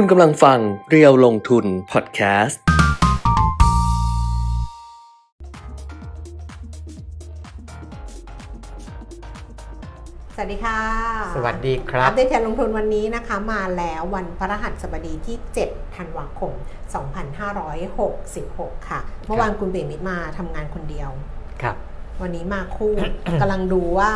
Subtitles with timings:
[0.00, 0.58] คุณกำลังฟัง
[0.90, 2.60] เรียวลงทุนพอดแคสต์
[10.34, 10.80] สวัสดีค่ะ
[11.36, 15.36] สวัสดีครัอับ ปเดตการลงทุนวันนี้นะคะ มาแล้ววันพฤหัสบดีที่
[15.66, 16.52] 7 ธันวาคม
[18.10, 21.10] 2566 ค่ะ เมื่อวานคุณเบมิตมาทำงานคนเดียว
[21.62, 21.76] ครับ
[22.22, 22.94] วันนี้มาคู่
[23.40, 24.12] กำลังดูว่า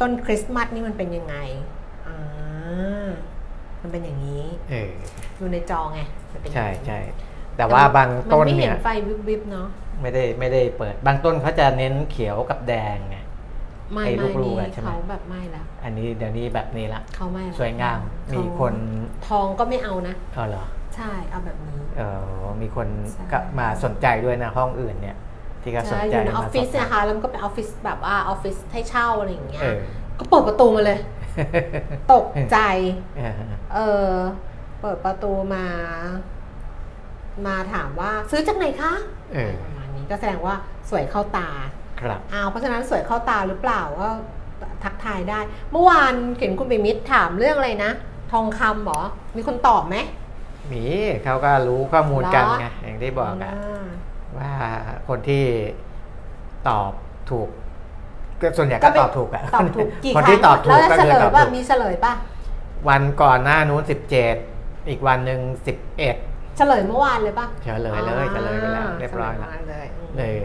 [0.00, 1.36] ต้นคริสต์มาสนี่มันเป็นยังไง
[2.06, 3.08] อ่า
[3.86, 4.90] มันเป็นอย่างนี้เออ
[5.40, 6.00] ดูในจอไง
[6.32, 6.98] มันเป็นอย่างใช่นี้ใช่
[7.56, 9.68] แต่ว่าบางต้นมัไม่เห็เนี่นยไฟวิบวิบๆเนาะ
[10.02, 13.16] ไม่ได้ไม่ได้เปิด บางต้นเขาจะเน้นเขียวกับแดงไง
[13.92, 18.74] ไม่ไอ้ไม่ลูกๆนี่อะใช่ไหม เขาแบบไม่แล้วอันนี้เดี๋ยวนี้แบบนี้ละ เขาไม่ละสวยงามเขามีคน
[19.28, 20.64] ทองก็ไม่เอานะ เออเหรอ
[20.96, 22.02] ใช่เอาแบบนี้ เอ
[22.46, 25.16] อมีคนใช่ ก็มาสนใจด้วยนะห้องอื่นเนี่ย
[25.62, 29.78] ที่ก็สนใช่ใจอยู่ในออฟฟิศมาสอบถามนะคะแล้วมันก็เป็นออฟฟิศแบบว่าออฟฟิศให้เช่าอะไรอย่างเงี้ย เออ
[30.18, 30.98] ก็เปิดประตูมาเลย
[32.12, 32.58] ตกใจ
[33.16, 33.32] เออ
[33.74, 34.12] เออ
[34.80, 35.64] เปิดประตูมา
[37.46, 38.92] มาถามว่าซื้อจากไหนคะ
[39.34, 40.54] เออประมาณนี้ก็แสดงว่า
[40.90, 41.48] สวยเข้าตา
[42.00, 44.08] ครับอ้าวเพราะฉะนั้นสวยเข้าตาหรือเปล่าก็
[44.84, 45.40] ทักทายได้
[45.72, 47.92] เมื่อวานเห็นคุณเบมิตรถามเรื่องอะไรนะ
[48.32, 49.00] ทองคำเหรอ
[49.36, 49.96] มีคนตอบไหม
[50.72, 50.84] มี
[51.24, 53.84] เขาก็รู้ข้อมูลกันเหรอไงอย่างที่บอกอะา
[54.38, 54.52] ว่า
[55.08, 55.44] คนที่
[56.68, 56.92] ตอบ
[57.30, 57.48] ถูก
[58.40, 62.12] ก็ส่วนใหญ่ก็ก็เป็นตอบถูกอะตอบถูกกี่คนครั้ที่งตอบถูแล้วกก็เฉคือลยตอบป่ะถูกมีเฉลยป่ะ
[62.88, 64.36] วันก่อนหน้านู้นสิบเจ็ด
[64.88, 66.16] อีกวันหนึ่งสิบเอ็ด
[66.56, 70.36] เฉลยเมื่อวานเลยป่ะเฉลยเลยเฉลยไปแล้วเรียบร้อยเฉลแล้วเมื่วานเลยอืมเลย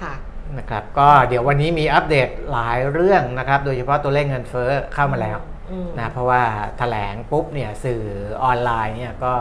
[0.00, 0.14] ค่ะ
[0.58, 5.38] นะครับก็เดี๋ยววันนี้มีอัปเดตหลายเรื่องนะครับ โดยเฉพาะตัวเลขเงินเฟ้อเข้ามาแล้ว
[5.70, 6.42] อืมนะเพราะว่า
[6.78, 8.02] แถลงปุ๊บเนี่ยสื่อ
[8.44, 9.32] ออนไลน์เนี่ยก็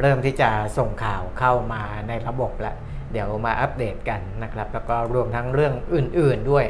[0.00, 2.76] เริ่มที่จะส่งข่าวเข้ามาในระบบแล้ว
[3.12, 6.64] เดี๋ยวมาอัปเดตกันนะครับ แล้วก็รวมทั้งเรื่องอื่น ๆด้วย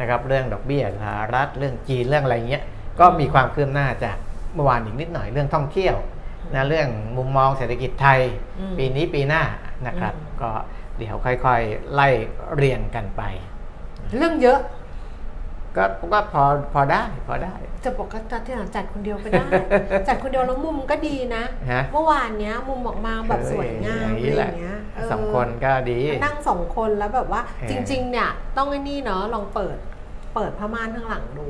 [0.00, 2.62] นะครับเรื่องดอกเบี้ยสหรัฐเรื่องจีนเรื่องอะไรเงี้ย
[3.00, 4.16] ก็มีความคืบหน้าจาก
[4.54, 5.96] เมื่อวานอีกนิดหน่อยเรื่องท่องเที่ยว
[6.54, 8.20] นะเรื่องมุมมองเศรษฐกิจไทย
[8.58, 9.42] อืมปีนี้ปีหน้า
[9.86, 10.50] นะครับอืมก็
[10.98, 12.08] เดี๋ยวค่อยๆ ไล่
[12.54, 13.22] เรียงกันไป
[14.16, 14.60] เรื่องเยอะ
[15.76, 16.42] ก็ก็พอ
[16.72, 17.54] พอได้พอได้
[17.84, 19.46] จะบอกก็จัดที่หลังจัดคนเดียวก็ได้
[20.08, 24.78] จัดคนเดียวแล้วมุมก็ดีนะ ฮะ เมื่อวานเนี้ยมุมออกมาแบบสวยงามอย่างนี้อะไรแหอละย่างเงี้ย
[25.08, 29.76] เสองคนก็ดี นั่งสองคนแล้วแบบว่า เออ จริง ๆ เนี่ย ต้องไอ้นี่เนาะลองเปิด
[30.34, 31.48] เปิดผ้าม่านข้างหลังดู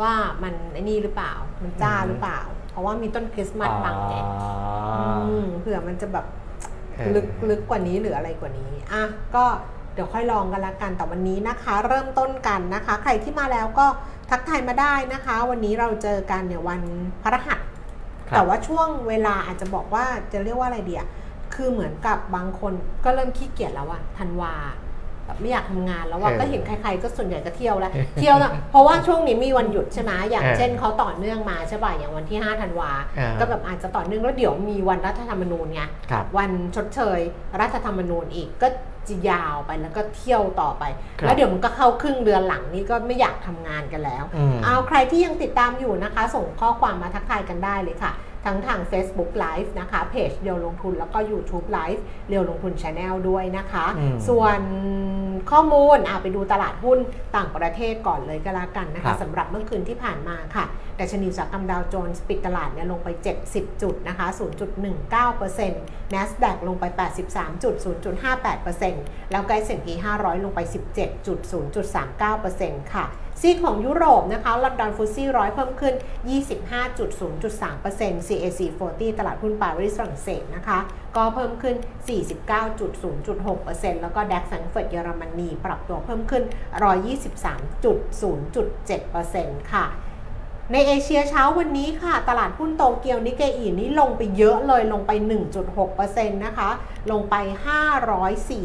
[0.00, 1.32] ว่ามันไอ้นี่หรือเปล่า
[1.62, 2.40] มันจ้าหรือเปล่า
[2.70, 5.00] เพราะว่ามีต้นคริสต์มาสบังไงอ๋อ
[5.40, 6.26] มเผื่อมันจะแบบ
[6.96, 9.02] เออ ลึกลึกกว่านี้หรืออะไรกว่านี้อะ
[9.34, 9.44] ก็
[9.96, 13.86] เดี๋ยวค่อยลองกันละกันแต่วันนี้นะคะ เริ่มต้นกันนะคะ ใครที่มาแล้วก็
[14.30, 16.80] ทักทายมาได้นะคะ วันนี้เราเจอกันเนี่ยวัน
[17.22, 17.58] พฤหัส
[18.28, 21.04] ครับแต่ว่าช่วงเวลาอาจจะบอกว่าจะเรียกว่าอะไรเดีย
[21.54, 22.72] คือเหมือนกับบางคน
[23.04, 24.54] ก็เริ่มขี้เกียจแล้วอะธันวา
[25.26, 37.20] แบบไม่อยากทำงานแล้วว่าเออก็เห็นใครๆก็ส่วนใหญ่ก็เที่ยวแล้ว เที่ยวนะเพราะว่าช่วงนี้มีวันหยุดใช่ไหมอย่างเออเช่นเขาต่อเนื่องมาใช่ป่ะอย่างวันที่5ธันวาเออก็แบบอาจจะต่อเนื่องแล้วเดี๋ยวมีวันรัฐธรรมนูญไงครับวันชดเชย
[37.60, 38.68] รัฐธรรมนูญอีกก็
[39.08, 40.84] จะยาวไปแล้วก็เที่ยวต่อไป
[41.20, 48.12] ครับแล้วเดี๋ยวมันก็เข้าครึ่งเดือนหลังนี้ก็ไม่อยากทำงานกันแล้วอืมเอาใครที่ยังติดตามอยู่นะคะ ส่งข้อความมาทักทายกันได้เลยค่ะ
[48.46, 54.60] ทั้งทาง Facebook Live นะคะเพจเรียวลงทุนแล้วก็ YouTube Live เรียวลงทุน Channel ด้วยนะคะอืมส่วน
[55.50, 56.98] ข้อมูลอะไปดูตลาดหุ้น
[57.36, 60.64] ต่างประเทศก่อนเลยก็แล้วกันนะครัคะบสำหรับเมื่อคืนที่ผ่านมาค่ะ
[61.00, 63.08] ดัชนีอุตสาหกรรมดาวโจนส์ปิดตลาดเนี่ยลงไป
[63.46, 64.26] 70 จุดนะคะ
[65.00, 66.84] 0.19% NASDAQ ลงไป
[67.24, 67.74] 83 จุด
[68.54, 69.86] 0.58%แล้วก็ S&P
[70.16, 70.60] 500 ลงไป
[71.56, 73.06] 17.0.39%ค่ะ
[73.40, 75.94] ซีของยุโรปนะคะลอนดอนฟุตซี่ร้อยเพิ่มขึ้น
[76.30, 80.78] 25.0.3% CAC 40 ตลาดหุ้นปารีสฝรั่งเศสนะคะ
[81.16, 81.76] ก็เพิ่มขึ้น
[82.88, 86.42] 49.0.6%แล้วก็ดัคแฟรงเฟิร์ตเยอรมนีปรับตัวเพิ่มขึ้น
[86.86, 89.86] 123.0.7%ค่ะ
[90.72, 95.10] ในเอเชียเช้าวันนี้ค่ะ ตลาดหุ้นโตเกียวนิเกอีนี่ลงไปเยอะเลยลงไป
[95.74, 96.70] 1.6%นะคะ
[97.10, 97.34] ลงไป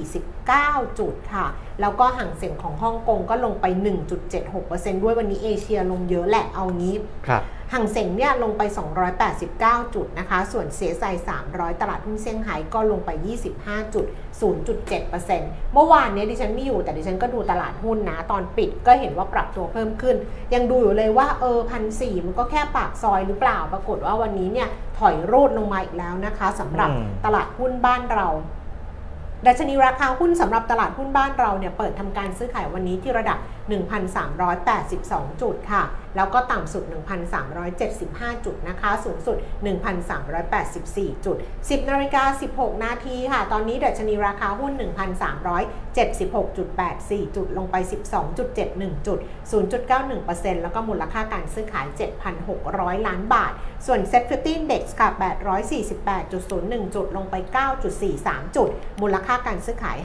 [0.05, 1.45] 549 จุดค่ะ
[1.81, 3.65] แล้วก็ห่างเสียงของฮ่องกงก็ลงไป
[4.33, 6.95] 1.76%ด้วยวันนี้เอเชียลงเยอะแหละเอางี้
[7.27, 7.43] ครับ
[7.73, 8.61] ห่างเสียงเนี่ยลงไป
[9.27, 11.03] 289 จุดนะคะ ส่วนเสียไซ
[11.43, 20.15] 300 ตลาดหุ้นเซี่ยงไฮ้ก็ลงไป 25.0.7%เมื่อวานเนี้ยดิฉันไม่อยู่แต่ดิฉันก็ดูตลาดหุ้นนะ ตอนปิดก็เห็นว่าปรับตัวเพิ่มขึ้น
[20.53, 24.67] ยังดูอยู่เลยว่าเออพันสี่มันก็แค่ปากซอยหรือเปล่า ปรากฏว่าวันนี้เนี่ย
[24.99, 28.27] ถอยรูดลงมาอีกแล้วนะคะสำหรับอืมตลาดหุ้นบ้านเรา
[29.47, 33.37] ดัชนีราคาหุ้นสำหรับตลาดหุ้นบ้านเราเนี่ยเปิดทำการซื้อขายวันนี้ที่ระดับ
[33.69, 35.83] 1,382 จุดค่ะ
[36.15, 36.83] แล้วก็ต่ำสุด
[37.65, 39.37] 1,375 จุดนะคะ สูงสุด
[40.51, 42.23] 1,384 จุด 10นาฬิกา
[42.55, 44.73] 16 นาทีค่ะ ตอนนี้ดัชนีราคาหุ้น
[45.99, 47.75] 1,376.84 จุด ลงไป
[48.41, 49.19] 12.71 จุด
[49.91, 51.87] 0.91%แล้วก็มูลค่าการซื้อขาย
[52.47, 53.53] 7,600 ล้านบาท
[53.85, 55.09] ส่วน Set 50 Index ค่ะ
[55.81, 57.35] 848.01 จุด ลงไป
[57.95, 58.69] 9.43 จุด
[59.01, 59.97] มูลค่าการซื้อขาย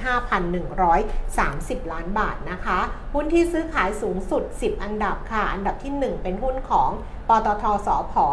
[1.12, 2.78] 5,130 ล้านบาทนะคะ
[3.14, 6.90] หุ้นที่ซื้อขายสูงสุด 10 อันดับค่ะ อันดับที่ 1 เป็นหุ้นของ
[7.28, 8.26] ปตทสอพอ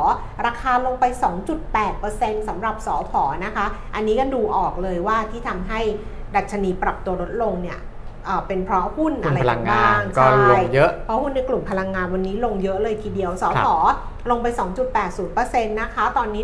[0.45, 1.06] ราคาลงไป
[1.77, 3.65] 2.8%สำหรับสอพอนะคะ
[3.95, 5.80] อันนี้ก็ดูออกเลยว่าที่ทำให้
[6.36, 7.80] ดัชนีปรับตัวลดลงเนี่ย
[8.25, 13.75] เอ่อเป็นเพราะหุ้นหุ้นอะไรพลังงานบ้างก็ใช่ลงเยอะเพราะหุ้นในกลุ่มพลังงานวันนี้ลงเยอะเลยทีเดียวสอพอ
[14.30, 14.48] ลงไป
[15.14, 16.44] 2.80%นะคะ ตอนนี้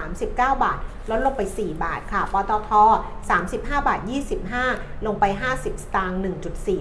[0.00, 0.78] 139 บาท
[1.10, 2.70] ลดลงไป 4 บาทค่ะ ปตท
[3.28, 4.00] 35 บาท
[4.52, 6.18] 25 ลงไป 50 สตางค์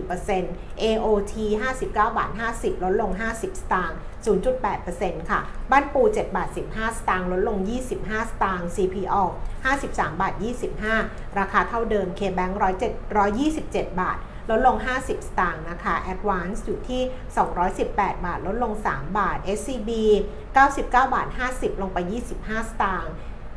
[0.06, 5.40] 1.4% AOT 59 บาท 50 ลดลง 50 สตางค์ 0.8%ค่ะ
[5.72, 7.58] บ้านปู 7 บาท 15 สตางค์ ลดลง
[7.96, 9.16] 25 สตางค์ CPO
[9.66, 10.34] 53 บาท
[10.86, 14.18] 25 ราคาเท่าเดิม KBank 107 127 บาท
[14.50, 17.02] ลดลง 50 สตางค์นะคะ Advance อยู่ที่
[17.64, 19.90] 218 บาท ลดลง 3 บาท SCB
[20.56, 21.98] 99 บาท 50 ลงไป
[22.38, 23.14] 25 สตางค์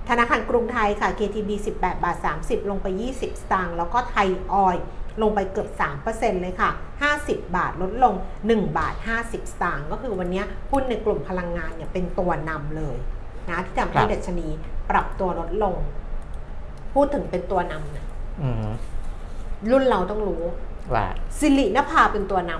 [0.08, 2.86] ธนาคารกรุงไทยค่ะ KTB 18 บาท 30 ลงไป
[3.16, 4.84] 20 สตางค์ แล้วก็ไทยออยล์
[5.22, 5.68] ลงไปเกือบ
[6.06, 6.70] 3%เลยค่ะ
[7.12, 8.14] 50 บาทลดลง
[8.46, 8.94] 1 บาท
[9.24, 12.96] 50 สตางค์ ก็คือวันนี้หุ้นในกลุ่มพลังงานเนี่ยเป็นตัวนำเลย
[13.50, 14.48] นะที่ทำให้ครับดัชนี
[14.90, 15.76] ปรับตัวลดลง
[16.94, 18.06] พูดถึงเป็นตัวนำเนี่ย
[18.42, 18.68] อืม
[19.70, 20.42] รุ่นเราต้องรู้
[20.94, 21.06] ว่า
[21.38, 22.52] สิรินภาเป็นตัวน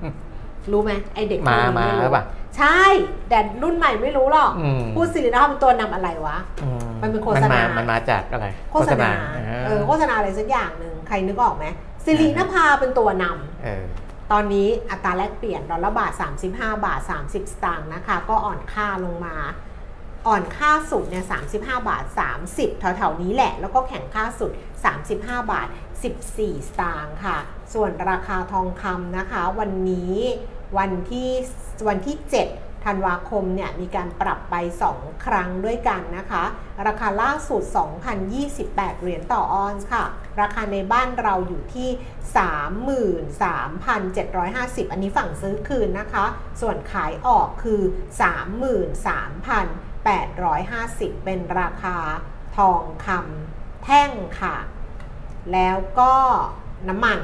[0.00, 2.26] ำรู้ไหมไอเด็กมารุ่นนี้มาไรู้หรือเปล่า
[2.58, 2.80] ใช่
[3.28, 6.68] แต่รุ่นใหม่ไม่รู้หรอกอืมพูดสิรินภาเป็นตัวนำอะไรวะอื
[7.02, 11.66] มันเป็นโฆษณานมันมาจากอะไร โฆษณาอ่เออโฆษณาอะไรสักอย่างหนึ่งใครนึกออกไหม
[12.04, 13.84] สิรินภาเป็นตัวนำเออ
[14.32, 16.12] ตอนนี้อัตราแลกเปลี่ยนดอลลาร์บาท
[16.48, 16.50] 35
[16.86, 19.36] บาท 30 สตางค์นะคะ ก็อ่อนค่าลงมา
[20.26, 21.24] อ่อนค่าสุดเนี่ย
[21.56, 22.04] 35 บาท
[22.42, 24.50] 30 แถวๆนี้แหละ แล้วก็แข่งค่าสุด
[25.00, 25.68] 35 บาท
[26.12, 27.38] 14 สตางค์ค่ะ
[27.74, 30.16] ส่วนราคาทองคำนะคะ วันนี้
[30.78, 31.30] วันที่
[31.88, 34.54] วันที่ 7 ธันวาคมเนี่ยมีการปรับไป
[34.92, 36.44] 2 ครั้งด้วยกันนะคะ
[36.86, 37.62] ราคาล่าสุด
[38.32, 40.04] 2,028 เหรียญต่อออนซ์ค่ะ
[40.40, 41.88] ราคาในบ้านเราอยู่ที่
[44.84, 46.24] 33,750 อันนี้ฝั่งซื้อคืนนะคะ
[46.60, 47.82] ส่วนขายออกคือ
[49.92, 51.96] 33,850 เป็นราคา
[52.56, 54.10] ทองคำแท่ง
[54.40, 54.56] ค่ะ
[55.52, 56.14] แล้วก็
[56.88, 57.20] น้ำมัน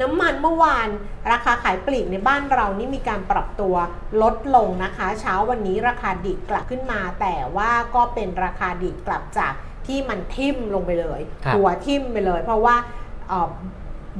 [0.00, 0.88] น้ำมันเมื่อวาน
[1.30, 3.74] ราคาขายปลีกในบ้านเรานี่มีการปรับตัว
[4.22, 9.52] ลดลงนะคะ เช้าวันนี้ราคาดิบกลับขึ้นมา แต่ว่าก็เป็นราคาดิบกลับจาก
[9.86, 12.76] ที่มันทิ่มลงไปเลยครับหัวทิ่มไปเลย เพราะว่า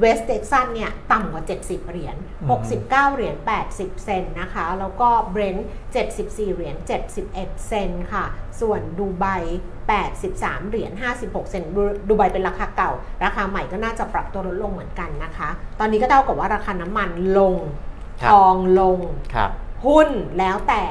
[0.01, 2.15] เวสเท็กซัสเนี่ยต่ำกว่า 70 เหรียญ
[2.59, 3.35] 69 เหรียญ
[3.69, 5.67] 80 เซนต์นะคะ แล้วก็เบรนท์
[6.07, 6.75] 74 เหรียญ
[7.21, 7.33] 71
[7.67, 8.25] เซนต์ค่ะ
[8.61, 9.25] ส่วนดูไบ
[9.97, 12.91] 83 เหรียญ 56 เซนต์ดูดูไบเป็นราคาเก่า
[13.23, 15.49] ราคาใหม่ก็น่าจะปรับตัวลดลงเหมือนกันนะคะ
[15.79, 17.09] ตอนนี้ก็เท่ากับว่าราคาน้ำมัน
[17.39, 17.55] ลง
[18.21, 18.99] ครับทองลง
[19.35, 19.49] ครับ
[19.85, 20.09] หุ้น
[20.39, 20.83] แล้วแต่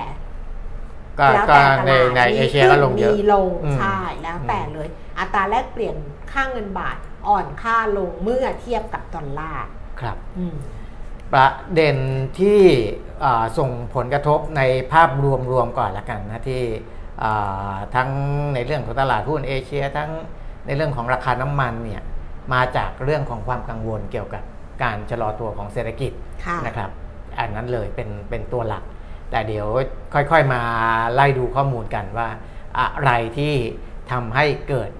[1.18, 5.96] ก็แล้วก็แต่ตในลาดในมีเอเชียขึ้ก็นลงเยอะมีลงอืมใช่แล้วแต่เลย อัตราแลกเปลี่ยน
[6.32, 9.64] ค่าเงินบาท อ่อนค่าลงเมื่อเทียบกับดอลลาร์
[10.00, 10.56] ครับอืม
[11.32, 11.96] ประเด็น
[12.40, 12.60] ที่
[13.24, 14.62] อ่าส่งผลกระทบใน
[14.92, 15.10] ภาพ
[15.52, 16.62] รวมๆก่อนละกันนะที่
[17.22, 18.10] อ่าทั้ง
[18.54, 20.10] ในเรื่องของตลาดหุ้นเอเชีย ทั้ง
[20.66, 22.02] ในเรื่องของราคาน้ำมันเนี่ย
[22.52, 24.42] มาจากเรื่องของความกังวลเกี่ยวกับ
[24.82, 26.12] การชะลอตัวของเศรษฐกิจ
[26.44, 26.90] ค่ะนะครับ
[27.38, 28.84] อันนั้นเลยเป็นเป็นตัวหลัก
[29.30, 29.66] แต่เดี๋ยว
[30.14, 30.62] ค่อยๆมา
[31.14, 32.28] ไล่ดูข้อมูลกันว่า
[32.78, 33.54] อะไรที่
[34.10, 34.99] ทำให้เกิดเ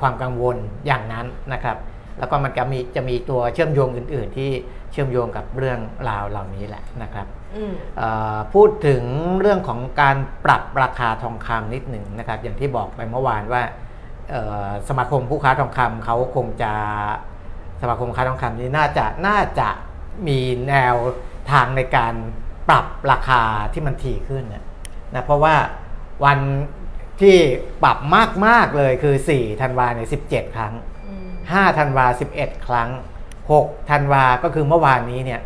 [0.00, 1.76] ความกังวลอย่างนั้นนะครับ
[2.18, 4.50] แล้วก็มันก็มีจะมีตัวเชื่อมโยงอื่น ๆ ที่
[4.92, 7.26] เชื่อมโยงกับเรื่องราวเหล่านี้แหละนะครับ
[7.56, 9.02] อืมเอ่อพูดถึง
[9.40, 13.62] เรื่องของการปรับราคาทองคำนิดหนึ่งนะครับ อย่างที่บอกไปเมื่อวานว่า
[14.30, 16.72] เอ่อสมาคมผู้ค้าทองคำเขาคงจะ
[17.82, 19.68] สมาคมค้าทองคำนี้น่าจะน่าจะ
[20.28, 20.38] มี
[20.68, 20.94] แนว
[21.52, 22.14] ทางในการ
[22.68, 24.64] ปรับราคาที่มันถี่ขึ้นนะ
[25.14, 25.54] นะเพราะว่า
[26.24, 26.38] วัน
[27.22, 27.36] ที่
[27.84, 27.98] ปรับ
[28.46, 30.72] มาก ๆ เลยคือ 4 ธันวาเนี่ย17 ครั้ง
[31.08, 32.90] อืม5ธันวา 11 ครั้ง
[33.40, 35.40] 6 ธันวาก็คือเมื่อวานนี้เนี่ย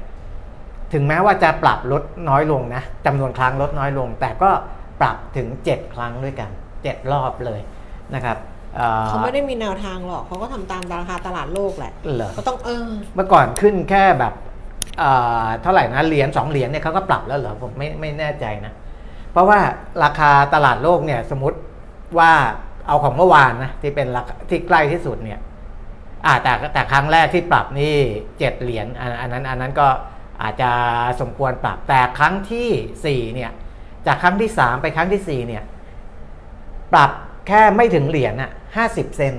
[0.93, 4.50] ถึงแม้ว่าจะปรับลดน้อยลงนะจำนวนครั้งลดน้อยลง แต่ก็
[5.00, 6.50] ปรับถึง 7 ครั้งด้วยกัน
[6.81, 7.61] 7 รอบเลย
[8.14, 8.37] นะครับ
[8.78, 14.35] อ่อเขาไม่ได้มีแนวทางหรอกเขาก็ทำตามราคาตลาดโลกแหละเหรอก็ต้องเออเมื่อก่อนขึ้นแค่แบบ
[14.99, 15.11] เอ่
[15.43, 18.73] อเท่าไหร่นะเหรียญสองเหรียญเนี่ยเขาก็ปรับแล้วเหรอผมไม่ไม่แน่ใจนะ
[19.33, 19.59] เพราะว่า
[20.04, 21.59] ราคาตลาดโลกเนี่ยสมมติ
[22.18, 22.33] ว่า
[22.87, 25.40] เอาของเมื่อวานนะที่เป็นราคาที่ใกล้ที่สุดเนี่ย
[26.26, 27.94] อ่าแต่แต่ครั้งแรกที่ปรับนี่
[28.38, 29.88] เจ็ดเหรียญอันอันนั้นอันนั้นก็
[30.42, 30.71] อาจจะ
[31.21, 32.68] สมควรปรับแต่ครั้งที่
[33.04, 33.50] สี่เนี่ย
[34.06, 35.62] จากครั้งที่สามไปครั้งที่สี่เนี่ย
[36.92, 37.11] ปรับ
[37.49, 39.35] แค่ไม่ถึงเหรียญอะห้าสิบเซน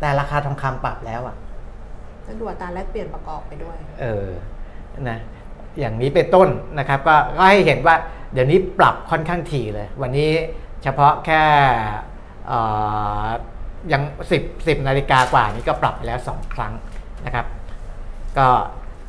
[0.00, 1.36] แต่ราคาทองคำปรับแล้วอะ
[2.24, 4.28] แล้วดูอัตราแลกเปลี่ยนประกอบไปด้วย เออ
[5.08, 5.18] นะ
[5.80, 7.96] อย่างนี้เป็นต้นนะครับ ก็ก็ให้เห็นว่า
[8.32, 10.30] เดี๋ยวนี้ปรับค่อนข้างถี่เลย วันนี้
[10.82, 11.44] เฉพาะแค่
[13.92, 14.02] ยัง
[14.36, 16.72] 10 10นาฬิกากว่านี้ก็ปรับไปแล้ว 2 ครั้ง
[17.24, 17.46] นะครับ
[18.38, 18.48] ก็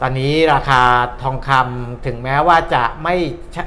[0.01, 0.81] ตอนนี้ราคา
[1.23, 3.15] ทองคำถึงแม้ว่าจะไม่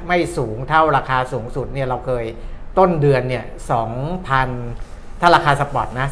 [0.08, 2.24] ไม่สูงเท่าราคาสูงสุดเนี่ยเราเคย
[2.78, 3.44] ต้นเดือนเนี่ย
[4.32, 6.06] 2,000 ถ้าราคาสปอร์ตนะ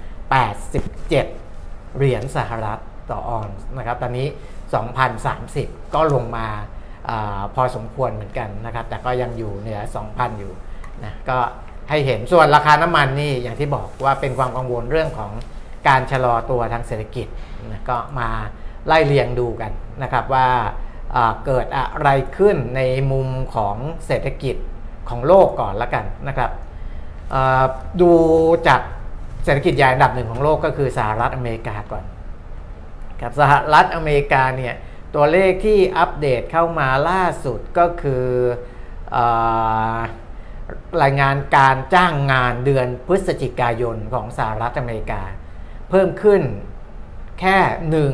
[0.00, 2.78] 2,087 เหรียญสหรัฐ
[3.10, 4.26] ต่อออนนะครับ ตอนนี้
[5.30, 6.46] 2,030 ก็ลงมา
[7.08, 7.10] อ
[7.54, 10.52] พอสมควรเหมือนกันนะครับ แต่ก็ยังอยู่เหนือ 2,000 อยู่
[11.04, 11.38] นะก็
[11.90, 15.30] ให้เห็นส่วนราคาน้ำมันนี่อย่างที่บอกว่าเป็นความกังวลเรื่องของ
[15.88, 17.26] การชะลอตัวทางเศรษฐกิจ
[17.72, 18.28] นะก็มา
[18.86, 20.48] ไล่เรียงดูกันนะครับว่า
[21.46, 22.80] เกิดอะไรขึ้นใน
[23.12, 24.56] มุมของเศรษฐกิจ
[25.08, 26.50] ของโลกก่อนละกันนะครับ
[28.00, 28.12] ดู
[28.68, 28.80] จาก
[29.44, 32.04] เศรษฐกิจใหญ่อันดับหนึ่งของโลกก็คือสหรัฐอเมริกาก่อน
[33.20, 34.74] ครับสหรัฐอเมริกาเนี่ย
[35.14, 38.26] ตัวเลขที่อัปเดตเข้ามาล่าสุดก็คือ
[39.16, 39.18] อ
[41.02, 45.22] รายงานการจ้างงานเดือนพฤศจิกายนของสหรัฐอเมริกา
[45.90, 46.42] เพิ่มขึ้น
[47.40, 47.58] แค่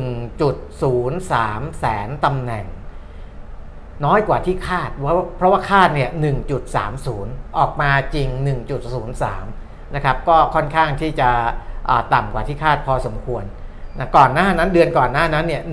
[0.07, 2.65] 1.03 แสนตำแหน่ง
[4.05, 6.09] น้อยกว่าที่คาดเพราะเพราะว่าคาดเนี่ย
[6.83, 8.27] 1.30 ออกมาจริง
[9.11, 11.29] 1.03 นะครับ ก็ค่อนข้างที่จะ
[12.13, 13.43] ต่ำกว่าที่คาดพอสมควร
[13.97, 15.63] นะก่อนหน้านั้นเดือนก่อนหน้านั้นเนี่ย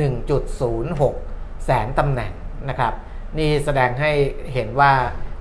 [0.96, 2.32] 1.06 แสนตำแหน่ง
[2.68, 2.92] นะครับ
[3.38, 4.10] นี่แสดงให้
[4.52, 4.92] เห็นว่า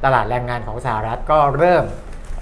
[0.04, 1.86] ตลาดแรงงานของสหรัฐก็เริ่ม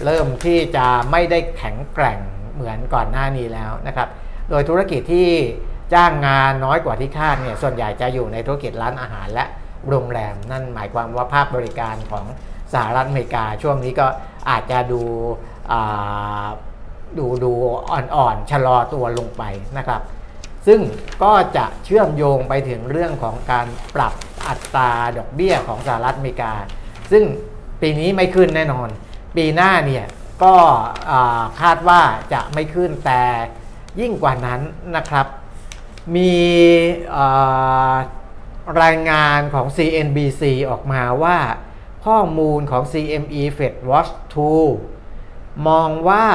[0.05, 2.19] เริ่มที่จะไม่ได้แข็งแกร่ง
[2.53, 4.07] เหมือนก่อนหน้านี้แล้วนะครับ
[4.49, 5.29] โดยธุรกิจที่
[5.93, 9.45] จ้างงานน้อยกว่าที่คาดเนี่ยส่วนใหญ่จะอยู่ในธุรกิจร้านอาหารและ
[9.89, 12.25] โรงแรม นั่นหมายความว่าภาคบริการของ
[12.73, 14.07] สหรัฐอเมริกาช่วงนี้ก็
[14.49, 15.01] อาจจะดู
[17.17, 17.51] ดูดู
[17.91, 19.43] อ่อนๆชะลอตัวลงไป
[19.77, 20.01] นะครับ
[20.67, 20.79] ซึ่ง
[21.23, 24.13] ก็จะเชื่อมโยงไปถึงเรื่องของการปรับ
[24.47, 26.53] อัตราดอกเบี้ยของสหรัฐอเมริกา
[27.11, 27.23] ซึ่ง
[27.81, 28.89] ปีนี้ไม่ขึ้นแน่นอน
[29.35, 30.05] ปีหน้าเนี่ย
[30.43, 30.55] ก็
[31.61, 32.01] คาดว่า
[32.33, 33.23] จะไม่ขึ้นแต่
[33.99, 34.61] ยิ่งกว่านั้น
[34.95, 35.27] นะครับ
[36.15, 36.35] มี
[38.81, 41.37] รายงานของ CNBC ออกมาว่า
[42.05, 44.11] ข้อมูลของ CME Fed Watch
[44.87, 46.25] 2 มองว่า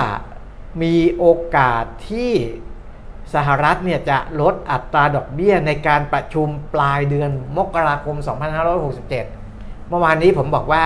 [0.82, 2.32] มีโอกาสที่
[3.34, 8.16] สหรัฐเนี่ยจะลดอัตราดอกเบี้ยในการประชุมปลายเดือนมกราคม
[8.80, 9.39] 2567
[9.90, 10.84] เมื่อวานนี้ผมบอกว่า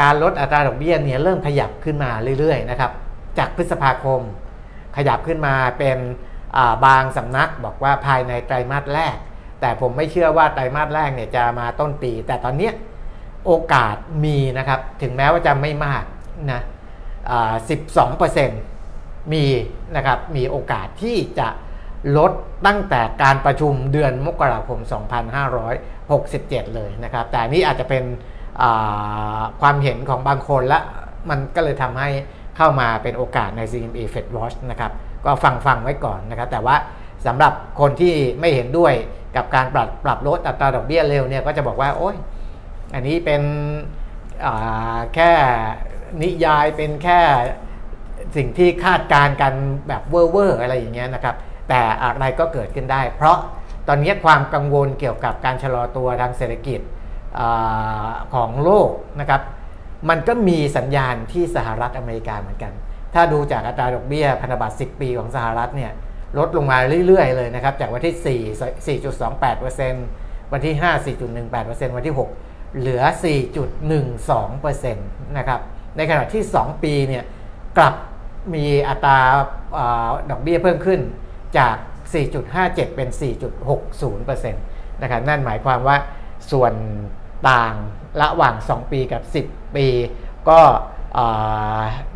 [0.00, 2.92] การลดอัตราดอกเบี้ยเนี่ยเริ่มขยับขึ้นมาเรื่อยๆนะครับ
[3.38, 4.20] จากพฤษภาคม
[4.96, 9.16] ขยับขึ้นมาเป็นาบางสำนักบอกว่าภายในไตรมาสแรก
[9.60, 12.70] แต่ผมไม่เชื่อว่าไตรมาสแรกเนี่ยจะมาต้นปี แต่ตอนนี้
[13.46, 16.04] โอกาสมีนะครับ ถึงแม้ว่าจะไม่มาก
[16.52, 16.60] นะ
[17.30, 17.54] อ่า
[18.18, 19.44] 12%มี
[19.96, 21.48] นะครับ มีโอกาสที่จะ
[22.16, 22.32] ลด
[22.66, 24.78] ตั้งแต่การประชุมเดือนมกราคม
[25.96, 28.04] 2567 เลยนะครับ แต่นี่อาจจะเป็น
[29.60, 30.78] ความเห็นของบางคนและ
[31.30, 32.08] มันก็เลยทำให้
[32.56, 34.92] เข้ามาเป็นโอกาสใน CME Fed Watch นะครับ
[35.24, 36.76] ก็ฟังฟังไว้ก่อนนะครับ แต่ว่า
[37.26, 38.94] สำหรับคนที่ไม่เห็นด้วย
[39.36, 42.16] กับการปรับปรับลดอัตราดอกเบี้ยเร็วเนี่ยก็จะบอกว่าโอ้ย
[42.94, 43.42] อันนี้เป็น
[45.14, 45.32] แค่
[46.22, 47.20] นิยายเป็นแค่
[48.36, 49.52] สิ่งที่คาดการณ์กัน
[49.88, 51.36] แบบเว่อร์ๆอะไรอย่างเงี้ยนะครับ
[51.70, 53.36] แต่อะไรก็เกิดขึ้นได้ เพราะ
[53.88, 56.80] ตอนนี้ความกังวลเกี่ยวกับการชะลอตัวทางเศรษฐกิจ
[57.38, 57.40] อ
[58.34, 59.40] ของโลกนะครับ
[60.08, 62.72] มันก็มีสัญญาณที่สหรัฐอเมริกาเหมือนกัน
[63.14, 65.92] ถ้าดูจากอัตราดอกเบี้ยพันธบัตร 10 ปีของสหรัฐเนี่ย
[66.38, 68.40] ลดลงมาเรื่อยๆเลยนะครับ จากวันที่
[68.96, 73.02] 4 4.28%วันที่ 5 4.18%วันที่ 6 เหลือ
[73.98, 75.60] 4.12%นะครับ
[75.96, 77.24] ในขณะที่ 2 ปีเนี่ย
[77.78, 77.94] กลับ
[78.54, 79.18] มีอัตรา
[79.78, 81.00] อาดอกเบี้ยเพิ่มขึ้น
[81.58, 81.76] จาก
[82.36, 83.08] 4.57 เป็น
[83.80, 85.96] 4.60%นะครับนั่นหมายความว่า
[86.52, 86.72] ส่วน
[87.50, 87.74] ต่าง
[88.20, 89.86] ระหว่าง 2 ปีกับ 10 ปี
[90.48, 90.60] ก็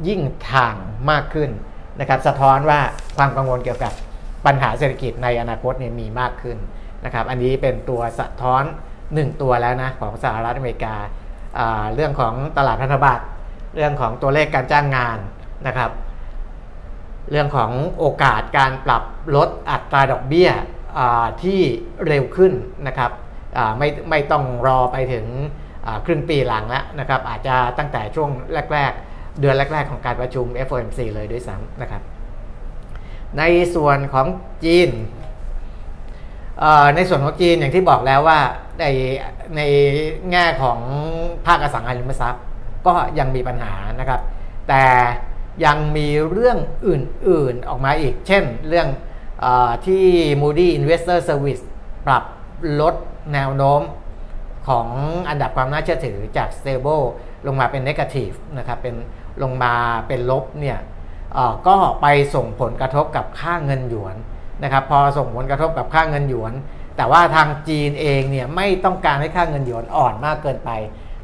[0.09, 0.21] ยิ่ง
[0.55, 0.77] ห่าง
[1.11, 1.51] มากขึ้น
[2.01, 2.81] นะครับสะท้อนว่า
[3.17, 3.93] ความกังวลเกี่ยวกับ
[4.47, 6.59] ปัญหาเศรษฐกิจในอนาคตเนี่ยมีมากขึ้น
[7.05, 8.63] นะครับอันนี้เป็นตัวสะท้อน
[9.03, 13.25] 1 ตัวแล้วนะของสหรัฐอเมริกาาเรื่องของตลาดพันธบัตร
[13.75, 15.19] เรื่องของตัวเลขการจ้างงาน
[15.67, 15.91] นะครับ
[17.31, 19.03] เรื่องของโอกาสการปรับ
[19.37, 20.51] ลดอัตราดอกเบี้ย
[21.43, 21.61] ที่
[22.07, 22.53] เร็วขึ้น
[22.87, 23.11] นะครับ
[23.79, 25.27] ไม่ไม่ต้องรอไปถึง
[26.05, 28.31] ครึ่งปีหลังแล้วนะครับ อาจจะตั้งแต่ช่วง
[28.75, 32.03] แรก ๆ เดือนแรก ๆ ของการประชุม FOMC เลยด้วยซ้ำนะครับ
[33.39, 33.43] ใน
[33.75, 34.27] ส่วนของ
[34.65, 34.91] จีน
[36.97, 38.41] ในส่วนของจีนอย่างที่บอกแล้วว่า
[38.81, 38.87] ใน
[39.57, 39.61] ใน
[40.31, 40.79] แง่ของ
[41.47, 42.45] ภาคอสังหาริมทรัพย์
[42.87, 44.21] ก็ยังมีปัญหานะครับ
[44.69, 44.85] แต่
[45.65, 46.59] ยังมีเรื่อง
[46.89, 48.89] อื่นๆออกมาอีก เช่นเรื่อง
[49.45, 49.47] อ
[49.87, 50.05] ที่
[50.43, 51.63] Moody Investor Service
[52.07, 52.25] ปรับ
[52.81, 52.95] ลด
[53.35, 53.83] แนวโน้ม
[54.69, 54.89] ของ
[55.29, 57.05] อันดับความน่าเชื่อถือจาก stable
[57.47, 58.95] ลงมาเป็น negative นะครับเป็น
[59.43, 59.75] ลงมา
[60.09, 60.79] เป็นลบเนี่ย
[61.69, 64.17] ก็ไปส่งผลกระทบกับค่าเงินหยวน
[64.63, 66.53] นะครับพอส่งผลกระทบกับค่าเงินหยวน
[66.97, 70.71] แต่ว่าทางจีนเองเนี่ยไม่ต้องการให้ค่าเงินหยวนอ่อนมากเกินไป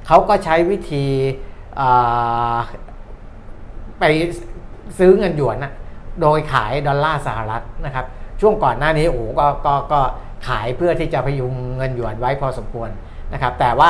[0.06, 1.06] เขาก็ใช้วิธี
[4.00, 4.04] ไป
[4.98, 5.72] ซื้อเงินหยวนนะ
[6.22, 8.06] โดยขายดอลลาร์สหรัฐนะครับ
[8.40, 10.00] ช่วงก่อนหน้านี้โอ้ก็ก็ก็
[10.48, 12.90] ขายเพื่อที่จะพยุงเงินหยวนไว้พอสมควร
[13.32, 13.88] นะครับ แต่ว่า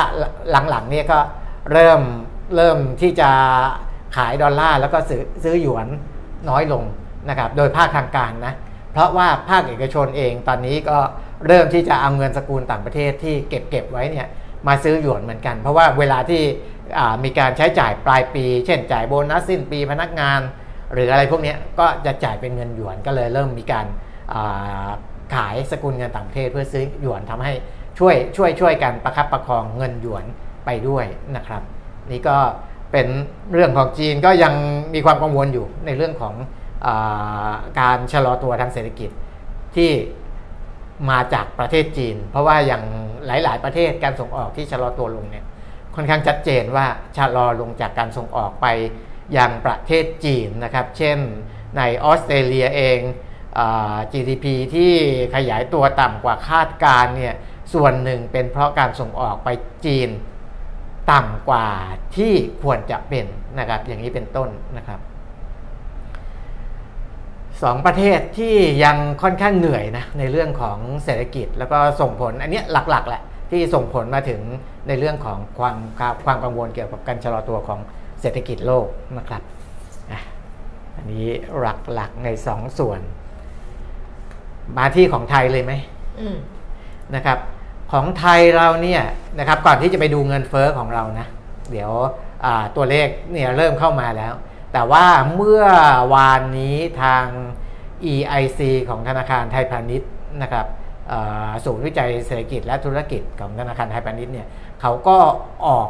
[0.69, 1.19] หลังๆเนี่ยก็
[1.71, 2.01] เริ่ม
[2.55, 3.29] เริ่มที่จะ
[4.17, 5.87] ขายดอลลาร์แล้วก็ซื้อซื้อหยวน
[6.49, 6.83] น้อยลง
[7.29, 8.53] นะครับ โดยภาคทางการนะ
[8.91, 10.97] เพราะว่าภาคเอกชนเองตอนนี้ก็
[11.47, 14.27] เริ่มที่จะเอาเงินสกุลต่างประเทศที่เก็บเก็บไว้เนี่ย
[14.67, 16.41] มาซื้อหยวนเหมือนกัน เพราะว่าเวลาที่
[17.23, 20.39] มีการใช้จ่ายปลายปี เช่นจ่ายโบนัสสิ้นปีพนักงาน
[20.93, 23.85] หรืออะไรพวกนี้ก็จะจ่ายเป็นเงินหยวนก็เลยเริ่มมีการ
[25.35, 27.53] ขายสกุลเงินต่างประเทศเพื่อซื้อหยวนทำให้
[27.99, 30.23] ช่วยช่วยช่วยกันประคับประคองเงินหยวน
[30.65, 31.61] ไปด้วยนะครับ
[32.11, 32.37] นี่ก็
[32.91, 33.07] เป็น
[33.53, 34.53] เรื่องของจีนก็ยัง
[34.93, 36.33] มีความกังวลอยู่ในเรื่องของ
[36.85, 36.87] อ
[37.79, 39.09] การชะลอตัวทางเศรษฐกิจ
[39.75, 39.91] ที่
[41.09, 42.83] มาจากประเทศจีน เพราะว่าอย่าง
[43.25, 45.45] หลาย ๆ ประเทศการส่งออกที่ชะลอตัวลงเนี่ย
[45.95, 46.85] ค่อนข้างชัดเจนว่า
[47.17, 48.67] ชะลอลงจากการส่งออกไป
[49.37, 51.17] ยังประเทศจีนนะครับ เช่น
[51.77, 52.99] ในออสเตรเลียเอง
[54.11, 54.93] GDP ที่
[55.35, 57.35] ขยายตัวต่ำกว่าคาดการเนี่ย
[57.73, 59.49] ส่วนหนึ่งเป็นเพราะการส่งออกไป
[59.85, 60.09] จีน
[61.11, 61.67] ต่ำกว่า
[62.15, 63.25] ที่ควรจะเป็น
[63.59, 64.99] นะครับ อย่างนี้เป็นต้นนะครับ
[67.63, 74.41] สองประเทศที่ยังค่อนข้างเหนื่อยนะในเรื่องของเศรษฐกิจแล้วก็ส่งผลอันนี้หลักๆแหละที่ส่งผลมาถึง
[74.87, 75.77] ในเรื่องของความ
[76.25, 77.79] ความกังวลเกี่ยวกับการชะลอตัวของ
[78.21, 78.87] เศรษฐกิจโลก
[79.17, 79.41] นะครับ
[80.97, 81.27] อันนี้
[81.93, 83.01] หลักๆในสองส่วน
[84.77, 85.73] มาที่ของไทยเลยไหม
[87.15, 87.39] นะครับ
[87.91, 89.01] ของไทยเราเนี่ย
[89.39, 91.27] นะครับก่อนที่จะไปดูเงินเฟอ้อของเรานะ
[91.71, 91.91] เดี๋ยว
[92.75, 94.33] ตัวเลขเนี่ยเริ่มเข้ามาแล้ว
[94.73, 95.63] แต่ว่าเมื่อ
[96.13, 97.25] วานนี้ทาง
[98.13, 100.65] EIC ของธนาคารไทยพาณิชย์นะครับ
[101.65, 104.47] ศูนย์วิจัยเศรษฐกิจและธุรกิจของธนาคารไทยพาณิชย์เนี่ย
[104.81, 105.17] เขาก็
[105.65, 105.87] ออก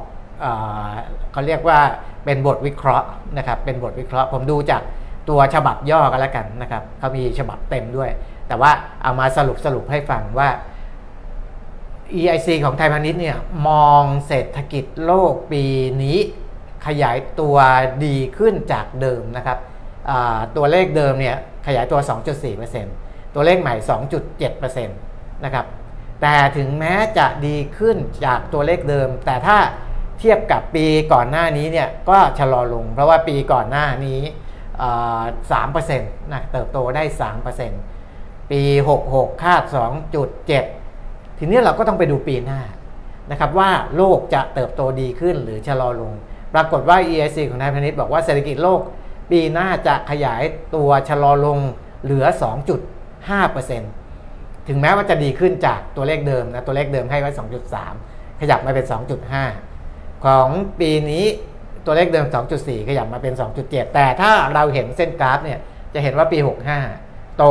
[1.31, 1.79] เขาเรียกว่า
[2.25, 4.81] เป็นบทวิเคราะห์นะครับเป็นบทวิเคราะห์ ผมดูจาก
[5.29, 8.09] ตัวฉบับย่อกันแล้วกันนะครับเขามีฉบับเต็มด้วย
[8.47, 8.71] แต่ว่า
[9.03, 10.49] เอามาสรุปสรุปให้ฟังว่า
[12.19, 15.63] EIC ของไทยพาณิชย์เนี่ยมองเศรษฐกิจโลกปี
[16.03, 16.17] นี้
[16.87, 17.55] ขยายตัว
[18.05, 19.57] ดีขึ้นจากเดิมนะครับ
[20.57, 21.99] ตัวเลขเดิมเนี่ยขยายตัว
[22.67, 23.75] 2.4%ตัวเลขใหม่
[24.31, 25.65] 2.7%นะครับ
[26.21, 29.57] แต่ถึงแม้จะดีขึ้นจากตัวเลขเดิม แต่ถ้า
[30.19, 34.19] เทียบกับปีก่อนหน้านี้เนี่ยก็ชะลอลง เพราะว่าปีก่อนหน้านี้
[35.51, 37.81] สามเปอร์เซ็นต์นะเติบโตได้สามเปอร์เซ็นต์
[38.51, 38.61] ปี
[39.03, 39.63] 66 คาด
[40.31, 42.61] 2.7 ทีนี้เราก็ต้องไปดูปีหน้า
[43.31, 46.13] นะครับว่าโลกจะเติบโตดีขึ้นหรือชะลอลง
[46.53, 48.79] ปรากฏว่า EIC ของนายพนิษบอกว่าเศรษฐกิจโลก
[49.31, 50.43] ปีหน้าจะขยาย
[50.75, 51.59] ตัวชะลอลง
[52.03, 52.25] เหลือ
[53.47, 57.31] 2.5%ถึงแม้ว่าจะดีขึ้นจากตัวเลขเดิมนะ ตัวเลขเดิมให้ไว้
[57.85, 58.85] 2.3 ขยับมาเป็น
[59.55, 60.47] 2.5 ของ
[60.79, 61.25] ปีนี้
[61.85, 63.33] ตัวเลขเดิม 2.4 ขยับมาเป็น
[63.63, 65.59] 2.7 แต่ถ้าเราเห็นเส้นกราฟเนี่ย
[65.93, 66.37] จะเห็นว่าปี
[66.87, 67.43] 65 โต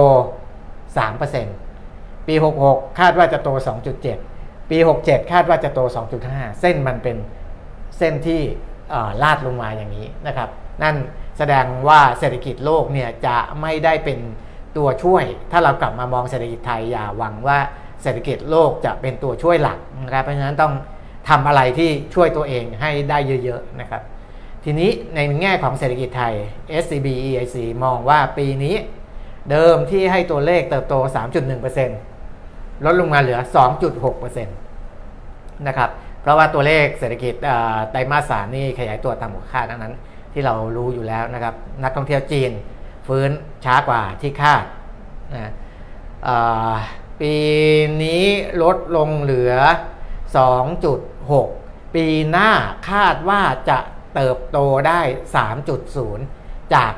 [1.50, 2.34] 3%ปี
[2.66, 3.48] 66 คาดว่าจะโต
[4.08, 5.80] 2.7 ปี 67 คาดว่าจะโต
[6.20, 7.16] 2.5 เส้นมันเป็น
[7.98, 8.42] เส้นที่
[9.22, 10.48] ลาดลงมาอย่างนี้นะครับ
[10.82, 10.96] นั่น
[11.38, 14.18] แสดงว่าเศรษฐกิจโลกเนี่ยจะไม่ได้เป็น
[14.76, 17.58] ตัวช่วย ถ้าเรากลับมามองเศรษฐกิจไทยอย่าหวังว่า
[18.02, 20.72] เศรษฐกิจโลกจะเป็นตัวช่วยหลักนะครับ เพราะฉะนั้นต้อง
[21.28, 24.02] ทำอะไรที่ช่วยตัวเองให้ได้เยอะๆนะครับ
[24.64, 26.34] ทีนี้ในแง่ของเศรษฐกิจไทย
[26.82, 28.76] SCB EIC มองว่าปีนี้
[29.50, 30.94] เดิมที่ให้ตัวเลขเติบโต
[31.90, 33.38] 3.1%ลดลงมาเหลือ
[33.92, 37.34] 2.6%นะครับ เพราะว่าตัวเลขเศรษฐกิจ
[37.90, 39.94] ไตรมาสสามนี่ขยายตัวตามหัวคาดดังนั้น
[40.32, 42.50] ที่เรารู้อยู่แล้วนะครับ นักท่องเที่ยวจีน
[43.06, 43.30] ฟื้น
[43.64, 44.64] ช้ากว่าที่คาด
[45.34, 45.52] นะ
[47.20, 47.34] ปี
[48.02, 48.24] นี้
[48.62, 49.54] ลดลงเหลือ
[50.74, 52.50] 2.6 ปีหน้า
[52.90, 53.78] คาดว่าจะ
[54.14, 55.00] เติบโตได้
[55.86, 56.92] 3.0 จาก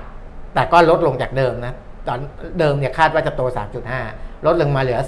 [0.54, 1.74] แต่ก็ลดลงจากเดิมนะ
[2.08, 2.18] ตอน
[2.58, 3.42] เดิมเนี่ยคาดว่าจะโต
[3.94, 5.00] 3.5 ลดลงมาเหลือ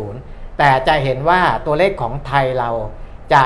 [0.00, 2.70] 3.0 แต่จะเห็นว่าตัวเลขของไทยเรา
[3.32, 3.44] จะ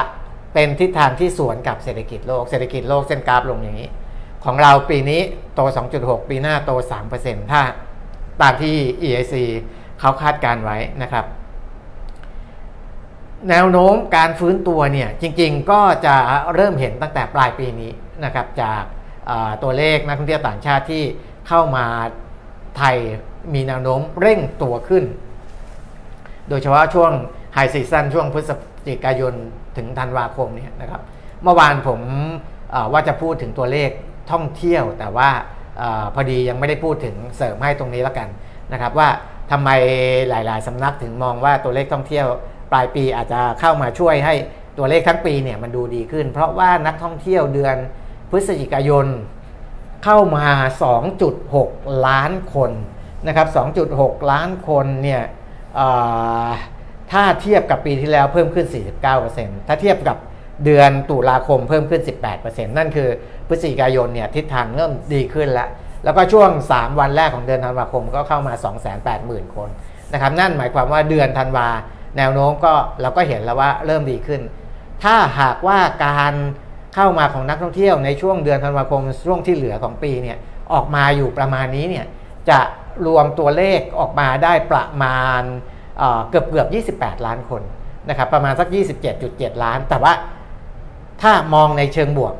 [0.54, 3.90] เป็นทิศทางที่สวนกับเศรษฐกิจโลก เศรษฐกิจโลกเส้นกราฟลงอย่างนี้
[4.44, 5.20] ของเราปีนี้
[5.54, 5.60] โต
[5.94, 6.70] 2.6 ปีหน้าโต
[7.12, 7.62] 3%ถ้า
[8.40, 9.34] ตามที่ EIC
[10.00, 11.24] เขาคาดการไว้นะครับ
[13.50, 16.16] แนวโน้มการฟื้นตัวเนี่ยจริงๆก็จะ
[16.54, 17.90] เริ่มเห็นตั้งแต่ปลายปีนี้
[18.24, 18.82] นะครับจาก
[19.62, 21.04] ตัวเลขนักท่องเที่ยวต่างชาติที่
[21.48, 21.86] เข้ามา
[22.78, 22.96] ไทย
[23.54, 25.04] มีแนวโน้มเร่งตัวขึ้น
[26.48, 27.12] โดยเฉพาะช่วง
[27.54, 28.50] ไฮซีซันช่วงพฤศ
[28.86, 29.34] จิกายน
[29.78, 31.00] ถึงธันวาคมเนี่ยนะครับ
[31.42, 32.00] เมื่อวานผม
[32.92, 33.90] ว่าจะพูดถึงตัวเลข
[34.32, 35.30] ท่องเที่ยว แต่ว่า
[35.80, 35.82] อ
[36.14, 38.28] พอดียังไม่ได้พูดถึงเสริมให้ตรงนี้แล้วกัน
[38.72, 39.08] นะครับ ว่า
[39.50, 39.70] ทำไม
[40.28, 42.26] หลาย ๆสำนักถึงมองว่าตัวเลขท่องเที่ยว
[42.72, 44.34] ปลายปีอาจจะเข้ามาช่วยให้
[44.78, 47.76] ตัวเลขทั้งปีเนี่ยมันดูดีขึ้น เพราะว่านักท่องเที่ยวเดือน
[48.30, 49.06] พฤศจิกายน
[50.04, 50.46] เข้ามา
[51.26, 52.70] 2.6 ล้านคน
[53.26, 53.48] นะครับ
[53.88, 55.22] 2.6 ล้านคนเนี่ย
[57.12, 58.66] ถ้าเทียบกับปีที่แล้วเพิ่มขึ้น
[59.16, 60.16] 49%ถ้าเทียบกับ
[60.64, 62.02] เดือนตุลาคมเพิ่มขึ้น
[62.38, 63.08] 18%นั่นคือ
[63.48, 65.68] พฤศจิกายนเนี่ยทิศทางเริ่มดีขึ้นแล้ว
[66.04, 68.54] แล้วก็ช่วง 3 วันแรกของเดือนธันวาคมก็เข้ามา
[69.04, 69.68] 280,000 คน
[70.12, 71.68] นะครับนั่นหมายความว่าเดือนธันวา
[72.16, 74.40] แนวโน้มก็เราก็เห็นแล้วว่าเริ่มดีขึ้น
[75.02, 76.34] ถ้าหากว่าการ
[76.94, 80.38] เข้ามาของนักท่องเที่ยวในช่วงเดือนธันวาคมช่วงที่เหลือของปีเนี่ย
[80.72, 82.06] ออกมาอยู่ประมาณนี้เนี่ย
[82.50, 82.60] จะ
[83.06, 85.42] รวมตัวเลขออกมาได้ประมาณ
[86.30, 87.62] เกือบเกือบ28 ล้านคน
[88.08, 88.68] นะครับประมาณสัก
[89.14, 90.12] 27.7 ล้าน แต่ว่า
[91.22, 92.34] ถ้ามองในเชิงบวก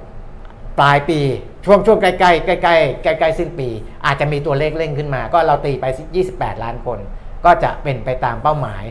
[0.79, 1.21] ปลายปี
[1.65, 2.57] ช่วงช่วงใกล้ใกล้ใกล้
[3.03, 3.69] ใกล้ใกล้สิ้นปี
[4.05, 5.85] อาจจะมีตัวเลขเร่งขึ้นมา ก็เราตีไป
[6.25, 6.99] 28 ล้านคน
[7.45, 8.85] ก็จะเป็นไปตามเป้าหมาย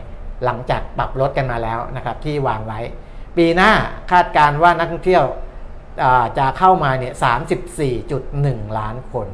[0.44, 2.80] หลังจากปรับลดกันมาแล้วนะครับที่วางไว้
[3.36, 3.72] ปีหน้า
[4.10, 5.24] คาดการว่านักท่องเที่ยว
[6.38, 7.14] จะเข้ามาเนี่ย
[8.14, 9.26] 34.1 ล้านคน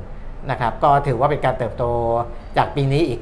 [0.51, 1.85] นะครับก็ถือว่าเป็นการเติบโต
[2.57, 3.21] จากปีนี้อีก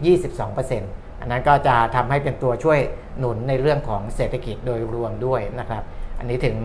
[0.56, 2.78] 22% อันนั้นก็จะทำให้เป็นตัวช่วย
[3.18, 5.82] หนุนในเรื่องของเศรษฐกิจโดยรวมด้วยนะครับ
[6.18, 6.56] อันนี้ถึง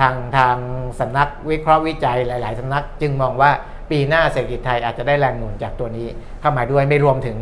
[0.00, 0.56] ทางทาง
[1.00, 3.50] สำนักวิเคราะห์วิจัยหลาย ๆสำนัก จึงมองว่า
[3.90, 6.06] ปีหน้าเศรษฐกิจไทยอาจจะได้แรงหนุนจากตัวนี้
[6.40, 7.38] เข้ามาด้วยไม่รวมถึง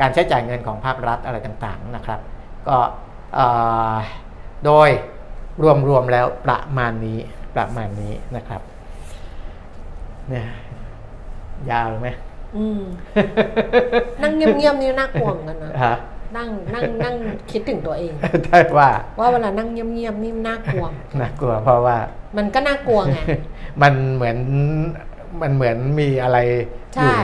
[0.00, 2.20] การใช้จ่ายเงินของภาครัฐอะไรต่างๆนะครับ
[2.68, 2.76] ก็
[4.64, 4.88] โดย
[5.88, 7.18] รวมๆแล้วประมาณนี้
[7.56, 8.60] ประมาณนี้นะครับ
[10.28, 10.46] เนี่ย
[11.70, 12.08] ยาวไหม
[14.22, 15.70] นั่งเงียบๆนี่น่ากลัวเหมือนกันนะ
[16.36, 17.14] นั่งนั่งนั่ง
[17.50, 18.12] คิดถึงตัวเอง
[18.46, 20.84] ใช่ว่า ว่าเวลานั่งเงียบๆนี่น่ากลัว
[21.20, 21.96] น่ากลัวเพราะว่า
[22.36, 23.18] มันก็น่ากลัวไง
[23.82, 24.36] มันเหมือน
[25.42, 26.38] มันเหมือนมีอะไร
[26.96, 27.14] ใช่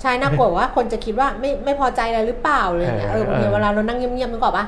[0.00, 4.66] ใช่น่ากลัวว่าคนจะคิดว่าไม่ไม่พอใจอะไรหรือเปล่าเลยเนี่ยเออบางทีเวลาเรานั่งเงียบๆนึกออกปะ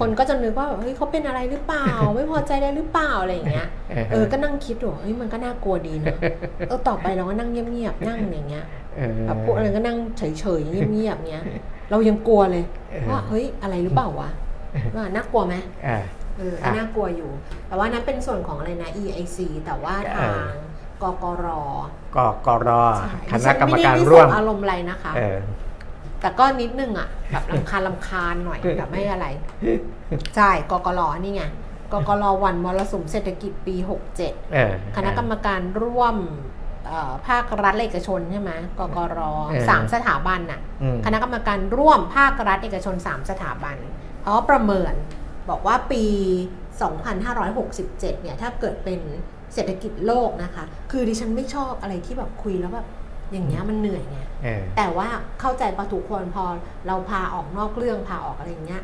[0.00, 3.68] คนก็จะนึกว่าเฮ้ยเขาเป็นอะไรหรือเปล่า ไม่พอใจอะไรหรือเปล่าอะไรอย่างเงี้ย
[4.12, 6.14] เออก็นั่งคิดว่าเฮ้ยมันก็น่ากลัวดีนะ
[6.68, 8.64] เออต่อไปเราก็นั่งเงียบๆนั่งอย่างเงี้ย
[9.26, 11.44] แบบพวกอะไรก็นั่งเฉยๆเงียบๆเงี้ย
[11.90, 12.64] เรายังกลัวเลย
[13.10, 14.30] ว่าเฮ้ยอะไรหรือเปล่าวะ
[14.96, 15.54] ว่าน่ากลัวไหม
[16.38, 17.30] เออน่ากลัวอยู่
[17.68, 20.52] แต่ว่านั้นเป็นส่วนของอะไรนะ EIC แต่ว่าทาง
[21.02, 21.46] กกร
[22.16, 22.70] กกร
[23.32, 25.12] คณะกรรมการร่วมอารมณ์อะไรนะคะ
[26.20, 29.26] แต่ก็นิดนึงอะแบบลำคาญลำคาญหน่อยแต่ไม่อะไร
[30.36, 31.42] ใช่กกรนี่ไง
[31.92, 33.76] กกรวันมรสุมเศรษฐกิจปี
[34.36, 36.16] 67คณะกรรมการร่วม
[37.28, 39.20] ภาครัฐเอกชนใช่ไหมกกร
[39.68, 40.60] สามสถาบันน่ะ
[41.04, 43.76] คณะกรรมการร่วมภาครัฐเอกชน 3 สถาบัน
[44.22, 44.94] เขาประเมิน
[45.50, 46.04] บอกว่าปี
[47.28, 49.00] 2567 เนี่ยถ้าเกิดเป็น
[49.54, 52.86] เศรษฐกิจโลกนะคะ คือดิฉันไม่ชอบอะไรที่แบบคุยแล้วแบบ
[53.32, 54.20] อย่างเงี้ยมันเหนื่อยไง
[54.76, 55.08] แต่ว่า
[55.40, 56.44] เข้าใจประทุกคนพอ
[56.86, 58.82] เราพาออกนอกเรื่องพาออกอะไรเงี้ย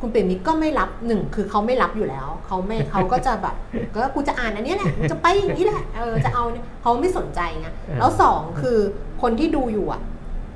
[0.00, 3.54] คุณเปรมิกก็ไม่รับหนึ่งคือเขาไม่รับอยู่แล้วเขาไม่เขาก็จะแบบ
[3.94, 7.68] ก็กูจะอ่านอันนี้แหละจะไปอย่างนี้แหละเออจะเอาเนี่ยเขาไม่สนใจไง
[7.98, 8.78] แล้วสองคือ
[9.22, 10.02] คนที่ดูอยู่อะ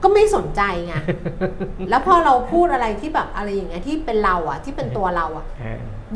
[0.02, 0.94] ก็ไม่สนใจไง
[1.90, 5.46] แล้วพอเราพูดอะไรที่แบบอะไรอย่างเงี้ยที่เป็นเราอะ ที่เป็นตัวเราอะ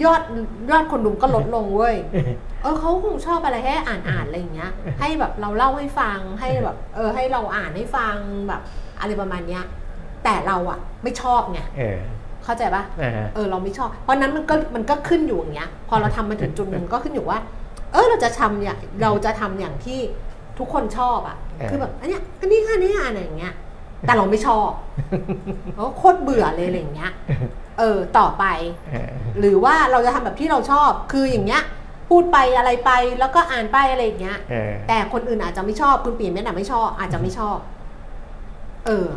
[0.05, 0.22] ยอด
[0.70, 1.96] ยอดคนดูก็ลดลงเว้ย
[2.62, 4.70] เออเขาคงชอบอะไรให้อ่านอ่านอะไรอย่างเงี้ย
[5.01, 8.16] ให้แบบเราเล่าให้ฟังให้แบบเออให้เราอ่านให้ฟัง
[8.49, 8.61] แบบ
[9.01, 9.64] อะไรประมาณเนี้ย
[10.25, 11.61] แต่เราอะไม่ชอบไง
[12.47, 12.83] เข้าใจปะ
[13.35, 17.39] เออเราไม่ชอบ เพราะนั้นมันก็มันก็ขึ้นอยู่อย่างเงี้ย พอเราทำมาถึงจุดหนึ่งก็ขึ้นอยู่ว่า
[17.93, 19.99] เออเราจะทำอย่างเราจะทำอย่างที่
[20.59, 21.37] ทุกคนชอบอะ
[21.71, 23.55] คือแบบอันเนี้ยอันนี้ค่ะนี่อ่านอย่างเงี้ย
[24.07, 24.69] แต่เราไม่ชอบ
[25.75, 27.13] เพราะโคตรเบื่อเลยอะไรอย่างเงี้ย
[27.79, 28.45] เออต่อไป
[29.39, 31.63] หรือว่าเราจะทำแบบที่เราชอบ คืออย่างเงี้ย
[32.11, 34.39] พูดไปอะไรไปแล้วก็อ่านไปอะไรอย่างเงี้ย
[34.89, 37.57] แต่คนอื่นอาจจะไม่ชอบคุณปีนไม่แต่ไม่ชอบ อาจจะไม่ชอบ
[38.87, 39.09] เออ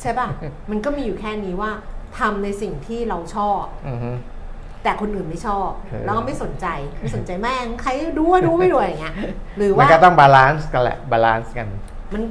[0.00, 0.28] ใช่ป่ะ
[0.70, 1.70] มันก็มีอยู่แค่นี้ว่า
[2.18, 3.62] ทำในสิ่งที่เราชอบ
[4.82, 5.70] แต่คนอื่นไม่ชอบ
[6.04, 6.66] แล้วก็ไม่สนใจ
[7.00, 9.14] ไม่สนใจแม่งใครดูว่าดูไม่ดูอย่างเงี้ย
[9.56, 11.66] หรือว่ามันก็ต้อง balance กันแหละ balance กัน
[12.14, 12.22] มัน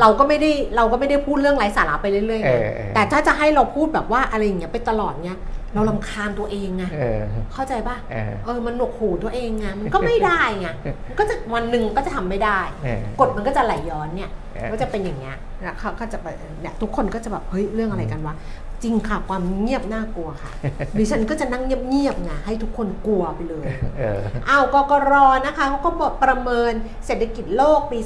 [0.00, 5.40] เราก็ไม่ได้เราก็ไม่ได้พูดเรื่องไร้สาระไปเรื่อยๆแต่ถ้าจะให้เราพูดแบบว่าอะไรอย่างเงี้ยไปตลอดเงี้ย
[5.74, 7.20] เรารำคาญตัวเองไงเออ
[7.52, 10.68] เข้าใจป่ะเออ เออมันหนวกหูตัวเองไงมันก็ไม่ได้ไง
[11.08, 16.26] มันก็จะวันหนึ่งก็จะทำไม่ได้ เออ กฎมันก็จะไหลย้อนเนี่ย เออ ก็จะเป็นอย่างเงี้ยแล้วเขาก็จะไป
[16.62, 18.34] เนี่ยทุกคนก็จะแบบเฮ้ยเรื่องอะไรกันวะ
[18.82, 20.50] จริงค่ะความเงียบน่ากลัวค่ะ
[20.98, 23.64] ดิฉันก็จะนั่งเงียบๆไงให้ทุกคนกลัวไปเลย
[23.98, 25.12] เอออ้าวกกร
[25.46, 26.72] นะคะเขาก็บอกประเมิน
[27.06, 27.98] เศรษฐกิจโลกปี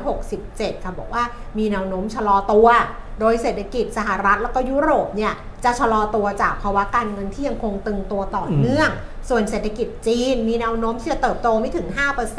[0.00, 1.22] 2567 ค่ะ บอกว่า
[1.58, 2.68] มีแนวโน้มชะลอตัว
[3.20, 5.32] โดยเศรษฐกิจสหรัฐแล้วก็ยุโรปเนี่ย
[5.64, 8.90] จะชะลอตัวจากภาวะการเงินที่ยังคงตึงตัวต่อเนื่อง
[9.28, 11.86] ส่วนเศรษฐกิจจีนมีแนวโน้มที่จะเติบโตไม่ถึง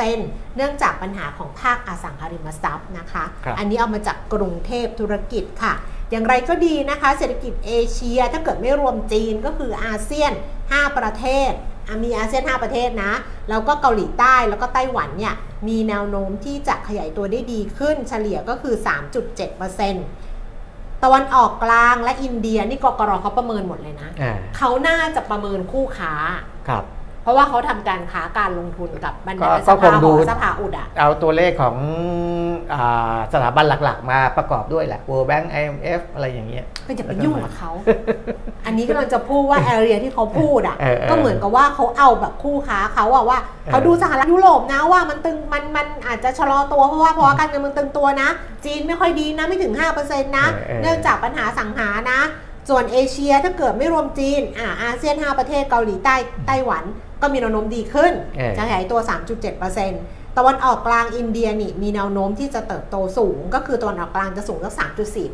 [0.03, 5.73] 5%เนื่องจากปัญหาของภาคอสังหาริมทรัพย์นะคะครับอันนี้เอามาจากกรุงเทพธุรกิจค่ะ
[6.11, 10.31] อย่างไรก็ดีนะคะเศรษฐกิจเอเชียถ้าเกิดไม่รวมจีนก็คืออาเซียน
[10.65, 11.51] 5 ประเทศ
[11.87, 13.13] อะมีอาเซียน 5 ประเทศนะ
[13.49, 15.33] แล้วก็เกาหลีใต้แล้วก็ไต้หวันเนี่ย
[15.67, 18.75] มีแนวโน้มที่จะขยายตัวได้ดีขึ้นเฉลี่ยก็คือ
[19.67, 26.13] 3.7%ตะวันออกกลางและอินเดียนี่กกรเขาประเมินหมดเลยนะอ่าเขาน่าจะประเมินคู่ค้า
[26.67, 26.96] ครับเพ
[27.27, 31.75] ราะว่าเขาทำการค้าการลงทุนกับบรรดาก็สก็คภางหดูอสภาอุดอะเอาตัวเลขของ
[32.73, 37.71] อาสถาบันหลัก ๆ มาประกอบด้วยแหละ World Bank IMF อะไรอย่างเงี้ยก็จะไปยุ่งกับเขา
[38.65, 48.29] อันนี้กำลังจะพูดว่าแอเรียที่เขาพูดอะเออเออก็เหมือนกับว่าเขาเอาแบบคู่ค้าเขาอะว่าเขาดูสหรัฐยุโรปนะว่ามันตึงมันมันอาจจะชะลอตัวเพราะว่าเพราะว่าการเงินมันตึงตัวนะ
[48.65, 50.45] จีนไม่ค่อยดีนะไม่ถึง 5%นะ
[50.81, 52.19] เนื่องจากปัญหาสังหานะ
[52.69, 56.15] ส่วนเอเชียถ้าเกิดไม่รวมจีนอ่าอาเซียน 5 ประเทศเกาหลีใต้
[56.47, 56.83] ไต้หวัน
[57.21, 58.99] ก็มีแนวโน้มดีขึ้นเออจะขยายตัว
[59.63, 64.73] 3.7%ตะวันออกกลางอินเดียนี่มีแนวโน้มที่จะเติบโตสูง ก็คือตะวันออกกลางจะสูงสัก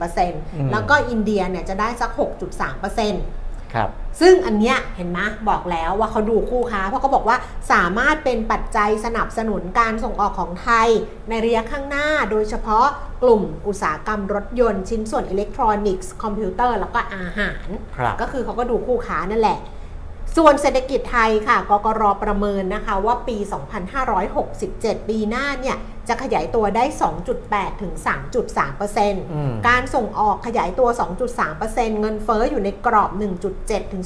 [0.06, 2.12] 3.4%แล้วก็อินเดียเนี่ยจะได้สัก
[2.74, 3.90] 6.3%ครับ
[4.22, 5.20] ซึ่งอันเนี้ยเห็นไหม
[5.50, 7.38] บอกแล้วว่าเขาดูคู่ค้า เพราะเขาบอกว่า
[7.72, 10.90] สามารถเป็นปัจจัยสนับสนุนการส่งออกของไทย
[11.30, 12.86] ในระยะข้างหน้า โดยเฉพาะ
[13.24, 17.68] กลุ่มอุตสาหกรรมรถยนต์ชิ้นส่วนอิเล็กทรอนิกส์คอมพิวเตอร์แล้วก็อาหาร
[17.98, 19.60] ครับก็คือเขาก็ดูคู่ค้านั่นแหละ
[20.38, 23.38] ส่วนเศรษฐกิจไทยค่ะ กกรประเมินนะคะว่าปี
[24.24, 26.86] 2567 ปีหน้าเนี่ยจะขยายตัวได้
[27.34, 30.88] 2.8 ถึง 3.3%อืมการส่งออกขยายตัว
[31.44, 33.12] 2.3%เงินเฟ้ออยู่ในกรอบ
[33.52, 34.04] 1.7 ถึง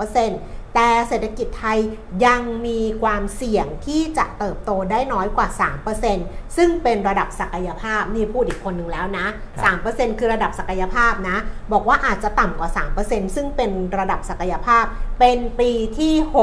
[0.00, 1.78] 2.2% แต่เศรษฐกิจไทย
[2.26, 5.48] ยังมีความเสี่ยงที่จะเติบโตได้น้อยกว่า
[6.02, 9.26] 3%ซึ่งเป็นระดับศักยภาพ นี่พูดอีกคนหนึ่งแล้วนะ
[9.72, 11.36] 3%คือระดับศักยภาพนะ
[11.72, 12.70] บอกว่าอาจจะต่ำกว่า
[13.02, 14.84] 3%ซึ่งเป็นระดับศักยภาพ
[15.20, 16.38] เป็นปีที่อ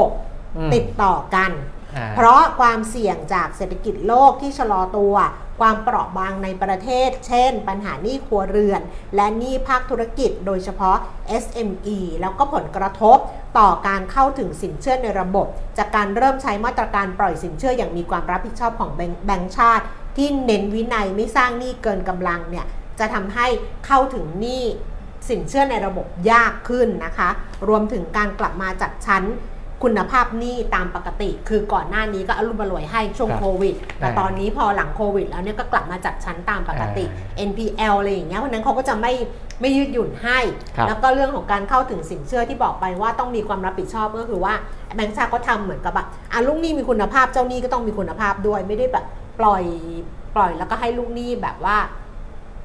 [0.68, 1.50] ม6ติดต่อกัน
[1.96, 5.14] อ่าเพราะความเสี่ยงจากเศรษฐกิจโลกที่ชะลอตัว
[5.60, 8.80] ความเปราะบางในประเทศ เช่น ปัญหาหนี้ครัวเรือน
[9.16, 10.96] และหนี้ภาคธุรกิจ โดยเฉพาะ
[11.42, 13.18] SME แล้วก็ผลกระทบ
[13.58, 15.46] ต่อการเข้าถึงสินเชื่อในระบบ
[15.78, 19.84] จากการเริ่มใช้มาตรการปล่อยสินเชื่ออย่างมีความรับผิดชอบของแบงค์แบงก์ชาติ
[20.16, 22.66] ที่เน้นวินัยไม่สร้างหนี้เกินกำลังเนี่ย
[22.98, 23.46] จะทำให้
[23.86, 24.64] เข้าถึงหนี้
[25.28, 27.28] สินเชื่อในระบบยากขึ้นนะคะ
[27.68, 29.24] รวมถึงการกลับมาจัดชั้น
[29.84, 37.04] คุณภาพหนี้ตามปกติ คือก่อนหน้านี้ก็อรุมอร่วยให้ช่วงครับโควิด แต่อ่าตอนนี้พอหลังโควิด แล้วเนี่ยก็กลับมาจัดชั้นตามปกติ
[37.48, 39.12] NPL อะไรอย่างเงี้ยเพราะฉะนั้นเขาก็จะไม่
[39.60, 40.38] ไม่ยืดหยุ่นให้
[40.76, 44.54] ครับ แล้วก็เรื่องของการเข้าถึงสินเชื่อที่บอกไปว่าต้องมีความรับผิดชอบก็คือว่า
[44.94, 49.04] แบงก์ชาติก็ทำเหมือนกับแบบอะลูกหนี้มีคุณภาพเจ้าหนี้ก็ต้องมีคุณภาพด้วยไม่ได้แบบ
[49.40, 49.64] ปล่อย
[50.36, 51.76] ปล่อยแล้วก็ให้ลูกหนี้แบบว่า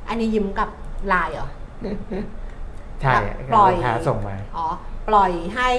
[0.08, 0.70] อันนี้ยิ้มกับ
[1.08, 1.50] ไลน์เหรอ
[3.02, 3.14] ใช่
[3.54, 4.68] ปล่อย ลูกค้าส่งมา อ๋อ
[5.10, 5.72] ปล่อยให้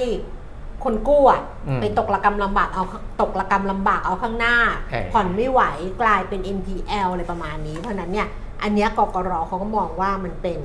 [0.83, 2.83] คนกู้อะอืมไปตกระกรรมลำบากเอา
[3.21, 4.55] ตกระกรรมลำบากเอาข้างหน้า
[4.91, 5.61] เออผ่อนไม่ไหว
[6.01, 8.27] กลายเป็น NPL อะไรประมาณนี้ เพราะฉะนั้นเนี่ย
[8.61, 10.59] อันเนี้ยกกรเขาก็มองว่ามันเป็น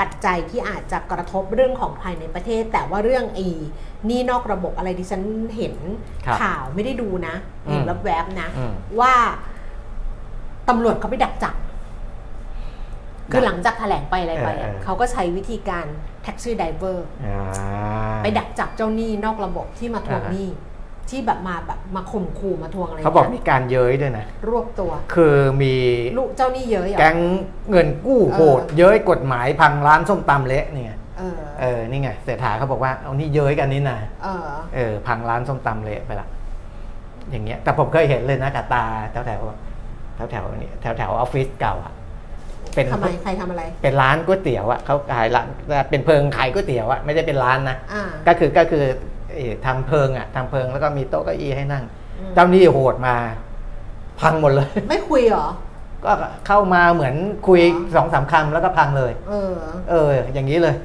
[0.00, 3.46] ปัจจัยที่อาจจะกระทบเรื่องของภายในประเทศ แต่ว่าเรื่องไอ้
[4.06, 5.22] หนี่นอกระบบอะไรที่ฉัน
[5.56, 5.74] เห็น
[6.26, 7.34] ครับข่าวไม่ได้ดูนะ
[7.68, 9.14] เห็นอืมแวบๆนะอืมว่า
[10.68, 11.54] ตำรวจเขาไปดักจับ
[13.30, 15.86] คือหลังจากแถลงไปอะไรไปอะเออเออเขาก็ใช้วิธีการ
[16.22, 17.40] taxi driverอ่า
[18.22, 20.48] ไปดักจับเจ้าหนี้นอกระบบที่มาทวงหนี้
[21.10, 25.74] ที่แบบมาแบบมาข่มขู่มาทวงอะไรเขาบอกงี้มีการเย้ยด้วยนะ รวบตัว คือมี
[26.18, 27.16] ลูกเจ้าหนี้เยอะเหรอแก๊ง
[27.70, 36.28] เงินกู้โหดเออเย้ยกฎหมายพังร้านส้มตำเละเนี่ยเออเออนี่ไงเศรษฐาเขาบอกว่าเอานี่เย้ยกันนี่นะเออเออ พังร้านส้มตำเละไปละ
[37.30, 39.40] อย่างเงี้ยแต่ผมเคยเห็นเลยนะกับตาแถวแถว
[40.16, 41.92] แถวแถวๆนี่แถวแถวออฟฟิศเก่าอะ
[42.74, 45.46] เป็นทำไมใครทำอะไร เป็นร้านก๋วยเตี๋ยวอะเขาขายร้าน
[45.90, 48.84] เป็นเพิงขายก๋วยเตี๋ยวอะไม่ได้เป็นร้านนะอ่าก็คือก็คือ
[49.34, 51.84] เอ่อทำเพิงอะทำเพิงแล้วก็มีโต๊ะเก้าอี้ให้นั่ง
[52.18, 53.16] อืมเจ้าหนี้โหดมา
[54.20, 55.48] พังหมดเลย ไม่คุยเหรอ
[56.04, 56.12] ก็
[56.46, 57.14] เข้ามาเหมือน
[57.48, 59.52] คุยอ๋อสองสามคำแล้วก็พังเลย เออ
[59.90, 60.76] เออ อย่างนี้เลย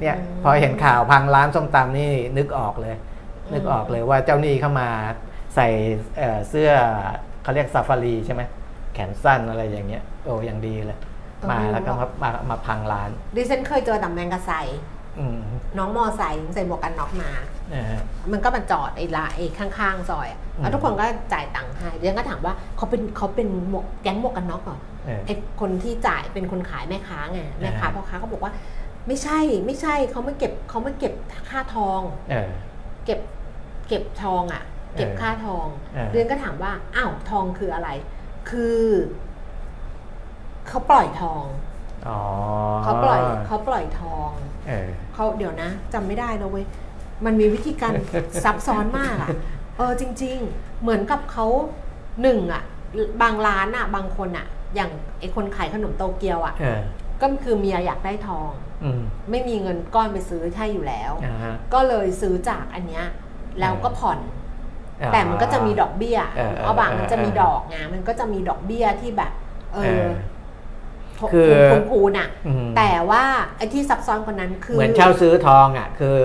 [0.00, 4.88] เนี่ยอืมพอเห็นข่าวพังร้านส้มตำนี่นึกออกเลยอืมนึกออกเลยว่าเจ้าหนี้เข้ามา
[5.54, 5.68] ใส่
[6.18, 6.70] เอ่อเสื้อ
[7.42, 8.42] เขาเรียกซาฟารีใช่ไหม
[8.94, 10.98] แขนสั้นอะไรอย่างเงี้ย โอ้อย่างดีเลย
[11.50, 14.52] มาแล้วก็มามามาพังร้าน ดิฉันเคยเจอแต่แมงกะไซ
[15.18, 15.38] อืม
[15.78, 17.30] น้องมอไซค์ใส่หมวกกันน็อกมา
[17.74, 18.00] อ่าฮะ
[18.32, 28.52] มันก็มาจอดไอ้ละไอ้ข้างๆซอยอะอืม แล้วทุกคนก็จ่ายตังค์ให้เดี๋ยวก็ถามว่าเขาเป็นเขาเป็นหมวกแก๊งหมวกกันน็อกเหรอเออ ไอ้คนที่จ่ายเป็นคนขายแม่ค้าไงแม่ค้าอ่า พ่อค้าก็บอกว่า
[29.06, 31.12] ไม่ใช่ไม่ใช่เขาไม่เก็บเขาไม่เก็บ
[31.50, 32.50] ค่าทอง เออ
[33.04, 33.20] เก็บ
[33.88, 34.62] เก็บทองอะ่ะ
[34.96, 37.88] เก็บเออค่าทองเออเรียนก็ถามว่าอ้าวทองคืออะไร
[38.50, 38.78] คือ
[40.68, 41.44] เขาปล่อยทอง
[42.08, 42.20] อ๋อ
[42.84, 44.30] เขาปล่อยเขาปล่อยทอง
[44.68, 46.66] เออเขาเดี๋ยวนะจำไม่ได้นะเว้ย
[47.24, 47.92] มันมีวิธีการ
[48.44, 49.28] ซับซ้อนมากอะ
[49.76, 51.46] เออจริง ๆ เหมือนกับเขา
[52.22, 52.62] หนึ่งอะ
[53.22, 56.80] บางร้านอะบางคนอะอย่างไอคนขายขนมโตเกียวอะเออ
[57.20, 58.50] ก็คือเมียอยากได้ทอง
[58.82, 59.00] อืม
[59.30, 63.04] ไม่มีเงินก้อนไปซื้อให้อยู่แล้วอ่าฮะก็เลยซื้อจากอันเนี้ย
[63.60, 64.18] แล้วก็ผ่อน
[65.00, 69.32] อ๋อแต่มันก็จะมีดอกเบี้ยเออเออเอาบางมันจะมีเออดอกไงมันก็จะมีดอกเบี้ยที่แบบ
[69.74, 70.06] เอเอออ
[71.32, 73.22] คือคูณคูณอะอืมแต่ว่า
[73.56, 76.18] ไอ้ที่ซับซ้อนกว่านั้นคือ เหมือนเช่าซื้อทองอะ คือ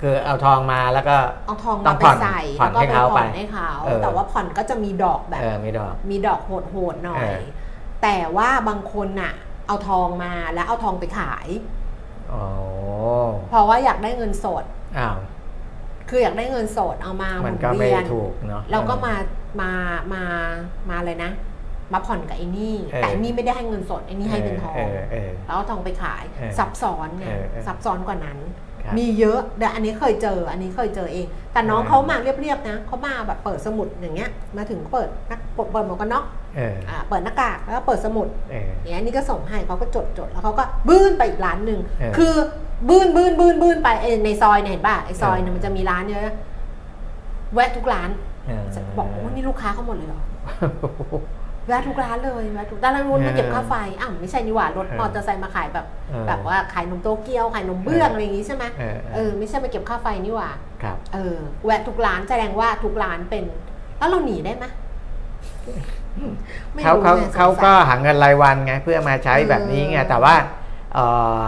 [0.00, 7.42] คือเอาทองมาแล้วก็เอาทองต้มาองไปผ่อนใส่ผ่อนแล้วก็ให้ไปเขาผ่อนไปให้เขาเออแต่ว่าผ่อนก็จะมีดอกแบบเออมีดอกมีดอกโหดๆหน่อเอยอ
[8.02, 9.32] แต่ว่าบางคนน่ะ
[9.66, 11.48] เอาทองมาแล้วเอาทองไปขาย
[12.32, 12.46] อ๋อ
[13.48, 14.64] เพราะว่าอยากได้เงินสด
[14.98, 15.16] อ้าว
[16.08, 19.14] คืออยากได้เงินสดเอามาหมัมุนนก็ไม่เวียนถูกเนาะแล้วก็มา
[19.60, 19.72] มา
[20.12, 20.22] มา
[20.90, 21.30] มาเลยนะ
[21.92, 28.38] มาผ่อนกับไอ้นี่เออแต่ไอ้นี่ไม่ได้ให้เงินสดไอ้นี่ให้เป็นทองเออเออแล้วเอาทองไปขายเออซับซ้อนไงเออเออซับซ้อนกว่านั้น
[28.82, 36.24] ครับมีเยอะแต่อันนี้เคยเจอ อันนี้เคยเจอเอง แต่น้องเออเขามาเรียบๆนะเขามาแบบเปิดสมุดอย่างเงี้ย มาถึงเปิดนักเปิดเปิดหมวกกันน็อก
[36.56, 42.34] เอออ่าเปิดหน้ากากแล้วก็เปิดสมุดเอออย่างเงี้ยนี่ก็ส่งให้เขาก็จดจดแล้วเขาก็บื้นไปอีกร้านหนึ่งเออคือ
[42.88, 46.34] บื้นบื้นบื้นบื้นไปเอ้ยในซอยเนี่ยเห็นป่ะไอซอยเนี่ยเออมันจะมีร้านเยอะ
[47.54, 48.10] แวะทุกร้าน
[48.46, 48.62] เออ
[48.98, 50.20] บอกโอ้นี่ลูกค้าเขาหมดเลยเหรอ
[51.68, 60.50] แวะทุกร้านเลยแวะทุกร้านแล้วนู้นมาเก็บค่าไฟอ้าวไม่ใช่นี่หว่ารถเออมอเตอร์ไซค์มาขายแบบเออแบบว่าขายนมโตเกียวขายนมเบื้องอะไรอย่างงี้ใช่ไหมเออเออไม่ใช่มาเก็บค่าไฟนี่หว่า
[60.82, 63.44] ครับเออแวะทุกร้านแสดงว่าทุกร้านเป็น
[63.98, 64.64] แล้วเราหนีได้ไหม
[66.72, 70.34] ไม่เขารู้เขาไงสงสัยเขาก็หาเงินรายวันไงเพื่อมาใช้แบบนี้ไงเออแต่ว่า
[70.94, 71.06] เอ่
[71.44, 71.46] อ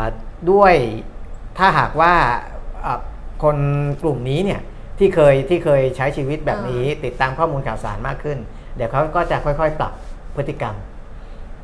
[0.51, 0.75] ด้วย
[1.59, 2.13] ถ้าหากว่า
[2.83, 3.01] เอ่อ
[3.43, 3.57] คน
[4.03, 4.61] กลุ่มนี้เนี่ย
[4.99, 8.39] ที่เคยที่เคยใช้ชีวิตแบบนี้ติดตามข้อมูลข่าวสารมากขึ้น
[8.77, 9.93] เดี๋ยวเขาก็จะค่อยๆ ปรับ
[10.39, 10.75] พฤติกรรม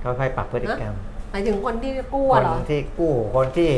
[0.03, 0.95] ค่อยๆปรับพฤติกรรม
[1.31, 3.71] หมายถึงคนที่กู้คนเหรอที่กู้คนที่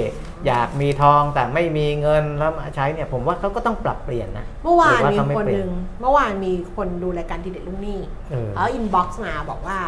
[0.46, 9.78] อยากมีทองแต่ไม่มีเงินแล้วมาใช้เนี่ย ผมว่าเขาก็ต้องปรับเปลี่ยนนะเมื่อวานหรืมีเขาไคนเปหลี่ยนึ่งเมื่อวานมีคนดูรายการทีเด็ดลูกหนี้เออแล้ว inbox มาบอกว่า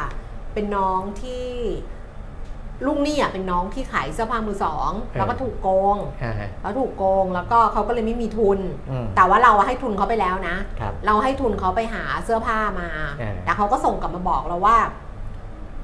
[0.54, 1.44] เป็นน้องที่
[2.86, 8.58] ลูกหนี้อะเป็นน้องที่ขายเสื้อผ้ามือสองแล้วก็ถูกโกงอ่าฮะแล้วถูกโกงแล้วก็เขาก็เลยไม่มีทุน
[8.90, 12.88] อืมแต่ว่าเราอะให้ทุนเขาไปแล้วนะครับเราให้ทุนเขาไปหาเสื้อผ้ามา
[13.18, 14.76] เออแต่เขาก็ส่งกลับมาบอกเราว่า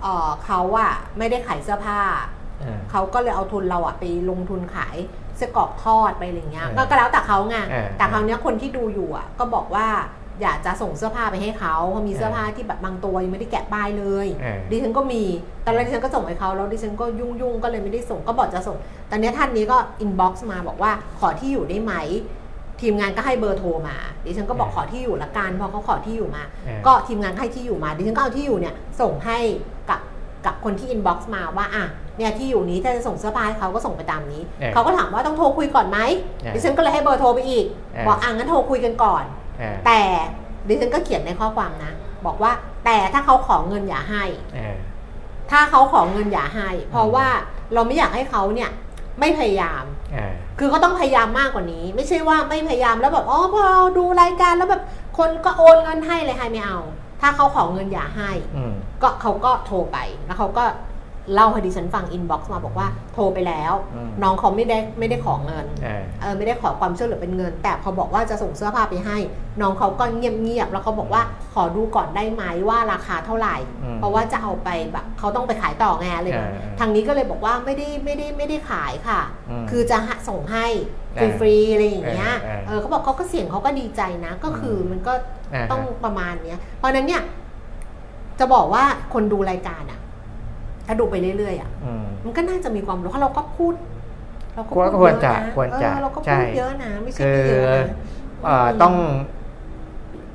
[0.02, 2.00] เออเขาอะไม่ได้ขายเสื้อผ้า
[2.61, 4.96] เออเขาก็เลยเอาทุนเราอะไปลงทุนขาย
[5.37, 9.87] เสื้อกรอกทอดไปอะไรเงี้ยเออก็ก็แล้วแต่เขาไงเออแต่คราวเนี้ยคนที่ดูอยู่อะก็บอกว่า
[10.42, 15.23] อยากจะส่งเสื้อผ้าไปให้เขาเพราะมีเสื้อผ้าที่แบบบางตัวยังไม่ได้แกะป้ายเลยเออดิฉันก็มี
[15.64, 18.77] ตอนแรกดิฉันก็ส่งให้เขาแล้วดิฉันก็ยุ่งยุ่งๆก็เลยไม่ได้ส่งก็บอกจะส่ง
[19.11, 21.94] ตอนนี้ท่านนี้ก็ inbox มาบอกว่าขอที่อยู่ได้ไหม
[22.81, 29.38] ทีมงานก็ให้เบอร์โทรมาดิฉันก็บอกเออขอที่อยู่ละกันพอเขาขอที่อยู่มาเออก็ทีมงานก็ให้ที่อยู่มาดิฉันก็เอาที่อยู่เนี่ยส่งให้
[29.90, 30.01] กับ
[30.47, 31.85] กับคนที่ inbox มาว่าอะ
[32.18, 35.99] เนี่ยที่อยู่นี้ถ้าจะส่งเสื้อผ้าให้เขาก็ส่งไปตามนี้เออเขาก็ถามว่าต้องโทรคุยก่อนไหม
[36.42, 39.43] เออดิฉันก็เลยให้เบอร์โทรไปอีกเออบอกอะงั้นโทรคุยกันก่อนเออ
[39.86, 40.00] แต่
[40.68, 41.92] ดิฉันก็เขียนในข้อความนะ
[42.26, 42.52] บอกว่า
[42.84, 44.76] แต่ถ้าเขาขอเงินอย่าให้เออ
[45.50, 47.26] ถ้าเขาขอเงินอย่าให้ เพราะว่า
[47.74, 48.70] เราไม่อยากให้เขาเนี่ย
[49.20, 54.82] ไม่พยายามเออคือเขาต้องพยายามมากกว่านี้ ไม่ใช่ว่าไม่พยายามแล้วแบบอ๋อพอเราดูรายการแล้วแบบ
[55.18, 56.78] คนก็โอนเงินให้เลยให้ไม่เอา
[57.20, 60.64] ถ้าเขาขอเงินอย่าให้อืมก็เขาก็โทรไปแล้วเขาก็
[61.34, 69.16] เล่าให้ดิฉันฟังอินบ็อกซ์มาบอกว่าโทรไปแล้วอืมน้องเขาไม่ได้ไม่ได้ขอเงินเออเออไม่ได้ขอความช่วยเหลือเป็นเงิน แต่พอบอกว่าจะส่งเสื้อผ้าไปให้
[69.60, 71.22] น้องเขาก็เงียบเงียบๆแล้วเขาบอกว่า
[71.54, 80.66] ขอดูก่อนได้ไหมว่าราคาเท่าไหร่อืมเพราะว่าจะเอาไปแบบเขาต้องไปขายต่อไงอะไรแบบเออเออทางนี้ก็เลยบอกว่าไม่ได้ไม่ได้ไม่ได้ขายค่ะอืมคือจะหาส่งให้
[81.16, 85.12] เออฟรีๆอะไรอย่างเงี้ยเออเออเออเขาบอกเขาก็เสียงเขาก็ดีใจนะ ก็คืออมมันก็
[85.54, 87.22] อ่าฮะต้องประมาณเนี้ยเพราะฉะนั้นเนี่ย
[88.38, 88.84] จะบอกว่า
[89.14, 90.00] คนดูรายการอะ
[90.87, 93.75] ถ้าดูไปเรื่อยๆอะอืมมันก็น่าจะมีความรู้เพราะเราก็พูด
[94.55, 97.97] เราก็ควรพูดควรเยอะจะนะควรจะเออเราก็ใช่พูดเยอะนะไม่ใช่คือไม่เยอะนะ
[98.44, 98.94] เอ่อต้อง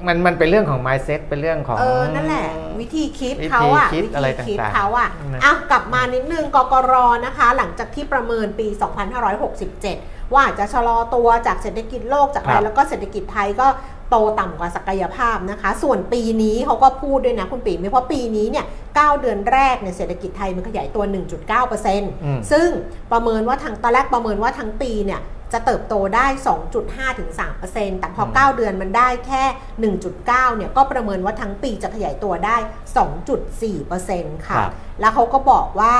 [0.07, 2.47] มันมันเป็นเรื่องของ mindset เป็นเรื่องของเออนั่นแหละ
[2.79, 6.93] วิธีคิดวิธีเขาอะคิดวิอะไรธีคิดต่างๆเขาอะนะอะกลับมานิดนึงกกร
[7.25, 8.67] นะคะ หลังจากที่ประเมินปี
[9.49, 13.67] 2567 ว่าอาจจะชะลอตัวจากเศรษฐกิจโลกจากอะไรครับแล้วก็เศรษฐกิจไทยก็
[14.09, 21.03] โตต่ำกว่าศักยภาพนะคะ ส่วนปีนี้เขาก็พูดด้วยนะคุณปีไม่เพราะปีนี้เนี่ย9เดือนแรกเนี่ยเศรษฐกิจไทยมันขยายตัว
[21.77, 22.69] 1.9%ซึ่ง
[23.11, 25.21] ประเมินว่าทางตอนแรกประเมินว่าทั้งปีเนี่ย
[25.53, 26.27] จะเติบโตได้
[26.73, 27.29] 2.5ถึง
[27.65, 29.43] 3%แต่พอ 9 เดือนมันได้แค่
[29.99, 32.57] 1.9 เนี่ย ก็ประเมินว่าทั้งปีจะขยายตัวได้
[33.71, 34.57] 2.4%ค่ะ
[34.99, 35.95] แล้วเขาก็บอกว่า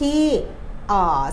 [0.00, 0.22] ที่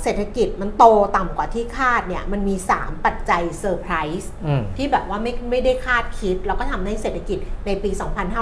[0.03, 0.85] เศรษฐกิจมันโต
[1.17, 4.31] ต่ำกว่าที่คาดเนี่ยมันมี 3 ปัจจัยเซอร์ไพรส์
[4.77, 7.89] ที่แบบว่าไม่ไม่ได้คาดคิด แล้วก็ทำให้เศรษฐกิจในปี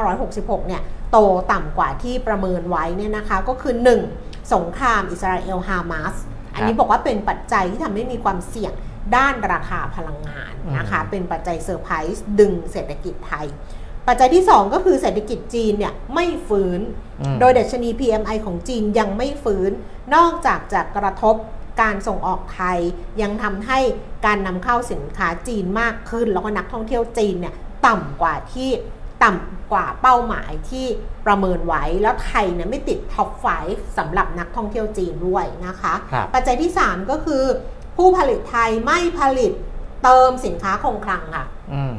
[0.08, 0.82] 2566 เนี่ย
[1.12, 1.18] โต
[1.52, 3.74] ต่ำกว่าที่ประเมินไว้เนี่ยนะคะก็คือ
[4.14, 4.54] 1.
[4.54, 6.16] สงครามอิสราเอลฮามาส
[6.54, 8.74] อันนี้บอกว่าเป็นปัจจัยที่ทำให้มีความเสี่ยง
[9.16, 13.48] ด้านราคาพลังงานนะคะเป็นปัจจัยเซอร์ไพรส์ดึงเศรษฐกิจไทย
[14.08, 16.80] ปัจจัยที่ 2 ก็คือเศรษฐกิจจีนเนี่ยไม่ฟื้น
[17.40, 19.72] โดยดัชนี PMI ของจีนยังไม่ฟื้น
[20.16, 21.36] นอกจากจะกระทบ
[21.82, 22.80] การส่งออกไทย
[23.22, 23.80] ยังทำให้
[24.26, 27.56] การนำเข้าสินค้าจีนมากขึ้น แล้วก็นักท่องเที่ยวจีนเนี่ย
[27.88, 28.70] ต่ำกว่าที่
[29.24, 30.86] ต่ำกว่าเป้าหมายที่
[31.26, 33.48] ประเมินไว้ แล้วไทยเนี่ยไม่ติดท็อปไฟ
[33.98, 35.94] สำหรับนักท่องเที่ยวจีนด้วยนะคะ
[36.34, 37.44] ปัจจัยที่ 3 ก็คือ
[37.98, 39.52] ผู้ผลิตไทยไม่ผลิต
[40.04, 41.46] เติมสินค้าคงคลังค่ะ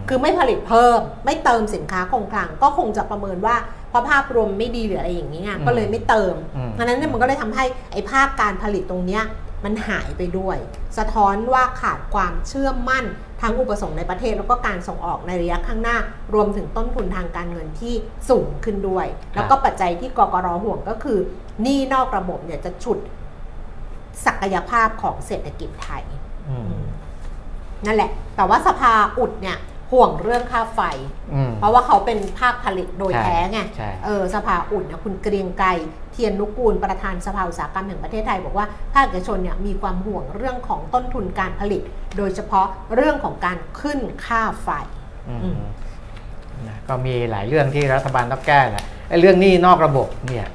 [0.09, 3.57] คือไม่ผลิตเพิ่ม ไม่เติมสินค้าคงคลัง ก็คงจะประเมินว่า
[3.89, 6.35] เพราะภาพรวมไม่ดีหรืออะไรอย่างนี้ไงก็เลยไม่เติม
[6.79, 9.23] ดังนั้นเนี่ยมันก็เลยทำให้ไอ้ภาคการผลิตตรงเนี้ย
[9.65, 10.57] มันหายไปด้วย
[10.99, 13.05] สะท้อนว่าขาดความเชื่อมั่น
[13.41, 15.97] ทั้งอุปสงค์ในประเทศแล้วก็การส่งออกในระยะข้างหน้า
[16.35, 17.95] รวมถึงต้นทุนทางการเงินที่
[18.31, 21.19] สูงขึ้นด้วย แล้วก็ปัจจัยที่กกรห่วงก็คือ
[21.63, 22.99] หนี้นอกระบบเนี่ยจะฉุด
[24.27, 26.05] ศักยภาพของเศรษฐกิจไทย
[27.87, 29.59] นั่นแหละ แต่ว่าสภาอุดเนี่ย
[29.93, 30.81] ห่วงเรื่องค่าไฟ
[31.59, 33.61] เพราะว่าเขาเป็นภาคผลิตโดยแท้ไง
[34.05, 35.69] เออสภาอุดเนี่ยคุณเกรียงไกร
[36.13, 41.83] เทียนนุกูลประธานสภาอุตสาหกรรมแห่งประเทศไทย บอกว่าภาคเอกชนเนี่ยมีความห่วงเรื่องของต้นทุนการผลิต
[42.17, 44.69] โดยเฉพาะเรื่องของการขึ้นค่าไฟ
[46.89, 50.47] ก็มีหลายเรื่องที่รัฐบาลต้องแก้แหละไอ้เรื่องนี้นอกระบบเนี่ย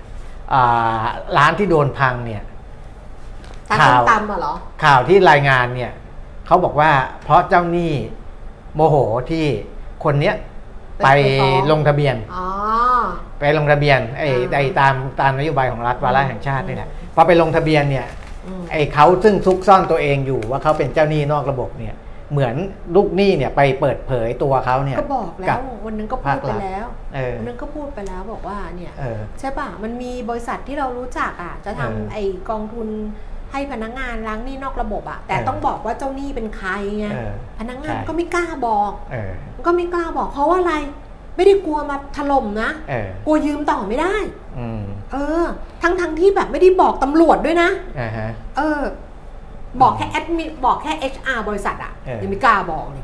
[1.37, 2.43] ร้านที่โดนพังเนี่ย
[3.79, 4.53] ข่าวตำเหรอ
[4.83, 5.91] ข่าวที่รายงานเนี่ย
[6.47, 6.91] เขาบอกว่า
[7.23, 7.93] เพราะเจ้าหนี้
[8.75, 8.95] โมโห
[9.31, 9.45] ที่
[10.03, 10.35] คนเนี้ย
[11.03, 11.09] ไป
[11.71, 12.15] ลงทะเบียน
[13.39, 18.05] ไปลงทะเบียนไอ้ไอ้ตามตามนโยบายของรัฐวาระแห่งชาตินี่แหละพอไปลงทะเบียนเนี่ย
[18.71, 21.95] ไอ้เขาซึ่งซุกซ่อนตัวเองอยู่ว่าเขาเป็นเจ้าหนี้นอกระบบเนี่ย
[22.31, 22.55] เหมือน
[22.95, 26.85] ลูกหนี้เนี่ยไปเปิดเผยตัวเขาเนี่ยก็บอกแล้ววันนึงก็พูดไปแล้ว
[27.37, 28.93] วันนึงก็พูดไปแล้วบอกว่าเนี่ย
[29.39, 32.87] ใช่ป่ะมันมีบริษัทที่เรารู้จักอะจะทำไอ้กองทุน
[33.51, 36.69] ให้พนักงานล้างหนี้นอกระบบอะแต่ต้องบอกว่าเจ้าหนี้เป็นใคร
[36.99, 37.07] ไง
[37.59, 38.91] พนักงานก็ไม่กล้าบอก
[39.65, 40.75] ก็ไม่กล้าบอก เพราะว่าอะไร
[41.35, 42.69] ไม่ได้กลัวมาถล่มนะ
[43.25, 44.15] กลัวยืมต่อไม่ได้
[45.11, 45.45] เออ
[45.81, 47.69] ทั้งทั้งที่แบบไม่ได้บอกตำรวจด้วยนะ
[48.57, 48.81] เออ
[49.81, 51.91] บอกแค่แอดมิบอกแค่ HR บริษัทอะ
[52.21, 53.03] ยังไม่กล้าบอกเลย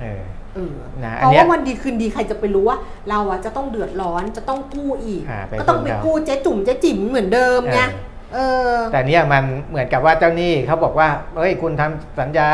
[1.18, 2.78] เพราะว่าวันดีคืนดีใครจะไปรู้ว่า
[3.10, 5.24] เราอะจะต้องเดือดร้อนจะต้องกู้อีก
[5.60, 7.82] ก็ต้องไปกู้เจ๊จุ่มเจ๊จิ๋มเหมือนเดิมไง
[8.92, 12.50] แต่เนี้ยมันเหมือนกับว่าเจ้าหนี้เขาบอกว่าเฮ้ยคุณทำสัญญา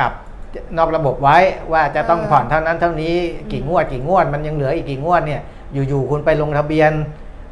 [0.00, 0.12] กับ
[0.78, 1.38] นอกระบบไว้
[1.72, 3.14] ว่าจะต้องผ่อนเท่านั้นเท่านี้
[3.52, 5.40] กี่งวดกี่งวดมันยังเหลืออีกกี่งวดเนี่ย
[5.88, 6.92] อยู่ๆคุณไปลงทะเบียน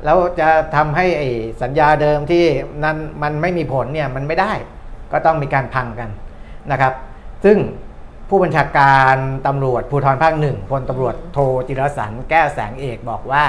[0.04, 1.06] แล้วจะทำให้
[1.62, 2.44] สัญญาเดิมที่
[2.84, 4.52] นั้นมันไม่มีผลเนี่ยมันไม่ได้
[5.12, 6.10] ก็ต้องมีการพังกัน
[6.70, 6.92] นะครับ
[7.44, 7.58] ซึ่ง
[8.28, 11.38] ผู้บัญชาการตำรวจภูธรภาคหนึ่งพลตำรวจโท
[11.68, 13.44] จิรสันแก้วแสงเอกบอกว่า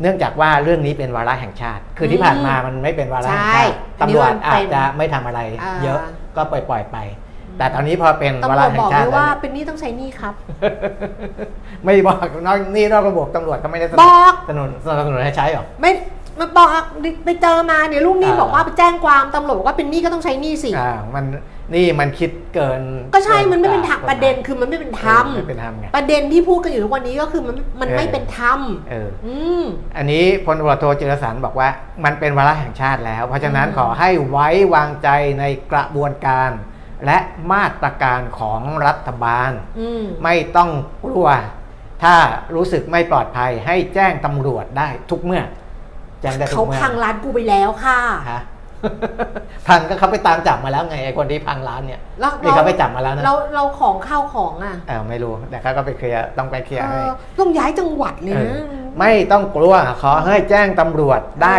[0.00, 5.40] เนื่องจากว่าเรื่องนี้เป็นวาระแห่งชาติ คือที่ผ่านมามันไม่เป็นวาระแห่งชาติตำรวจอาจจะไม่ทำอะไร
[5.82, 6.00] เยอะ
[6.36, 6.98] ก็ปล่อยปล่อยไป
[7.58, 10.34] แต่ตอนนี้พอเป็นวาระแห่งชาติว่าเป็นนี่ต้องใช้นี่ครับ
[11.84, 13.96] ไม่บอกนอกนี่นอกระบบตำรวจก็ไม่ได้สนั
[14.32, 15.92] บสนุนสนับสนุนให้ใช้หรอไม่
[16.40, 16.68] มาบอก
[17.24, 21.24] ไปเจอมาเนี่ยลูกนี่บอกว่าไปแจ้งความตำรวจว่าเป็นนี่ก็ต้องใช้นี่สิอ่ามัน
[21.74, 22.82] นี่มันคิดเกิน
[23.14, 28.60] ก็ใช่มันไม่เป็นธรรมประเด็นคือมันไม่เป็นธรรมไม่เป็นธรรมไงประเด็นที่พูดกันอยู่ทุกวันนี้ก็คือมันมันไม่เป็นธรรม
[28.90, 29.10] เออ
[29.96, 31.68] อันนี้พลตำรวจโทจิรสันบอกว่า
[32.04, 35.08] มันเป็นวาระแห่งชาติแล้ว เพราะฉะนั้นขอให้ไว้วางใจ
[35.40, 36.50] ในกระบวนการ
[37.06, 37.18] และ
[37.52, 39.50] มาตรการของรัฐบาล
[40.24, 40.70] ไม่ต้อง
[41.04, 41.28] กลัว
[42.02, 42.16] ถ้า
[42.54, 45.42] รู้สึกไม่ปลอดภัยให้แจ้งตำรวจได้ทุกเมื่อ
[46.20, 48.00] แจ้งได้ทุกเมื่อเขาพังร้านกูไปแล้วค่ะ
[49.68, 52.00] พังก็เขาไปตามจับมาแล้วไงไอ้คนที่พังร้านเนี่ย
[52.42, 57.00] นี่เขาไปจับมาแล้วนะเราเราของข้าวของอะเออไม่รู้แต่เขาก็ไปเคลียร์ต้องไปเคลียร์ให้
[57.38, 58.58] ต้องย้ายจังหวัดเลยนะ
[58.98, 61.56] ไม่ต้องกลัวขอให้แจ้งตำรวจได้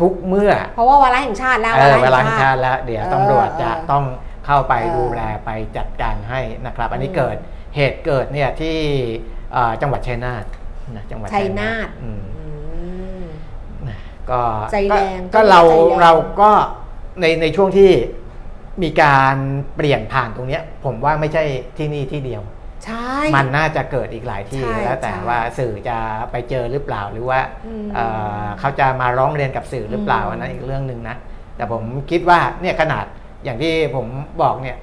[0.00, 4.04] ทุกเมื่อเพราะว่าวาระแห่งชาติแล้วเวลาแห่งชาติแล้ว เดี๋ยวตำรวจจะต้อง
[4.46, 7.36] เข้าไปดูแลไปจัดการให้นะครับ อันนี้เกิด
[7.76, 8.76] เหตุเกิดเนี่ยที่
[9.82, 10.44] จังหวัดชัยนาท
[11.10, 11.88] จังหวัดชัยนาท
[14.32, 14.40] ก็
[14.72, 15.60] ใจแรงก็เรา
[16.02, 16.50] เราก็
[17.20, 17.90] ในในช่วงที่
[18.82, 19.36] มีการ
[19.76, 21.44] เปลี่ยนผ่านตรงนี้ผมว่าไม่ใช่
[21.78, 22.42] ที่นี่ที่เดียว
[22.84, 25.98] ใช่มันน่าจะเกิดอีกหลายที่ใช่แล้วแต่ใช่ว่าสื่อจะ
[26.30, 28.06] ไปเจอหรือเปล่าหรือว่าอืมเอ่
[28.42, 31.16] อเขาจะมาร้องเรียนกับสื่อหรือเปล่าอืมอันนั้นอีกเรื่องหนึ่งนะ
[31.56, 33.04] แต่ผมคิดว่าเนี่ยขนาด
[33.44, 34.06] อย่างที่ผม
[34.42, 34.76] บอกเนี่ย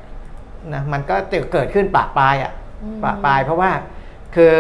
[0.74, 2.52] นะมันก็จะเกิดขึ้นปะปลายอะ
[3.04, 3.72] ปะปลาย เพราะว่า
[4.36, 4.54] คือ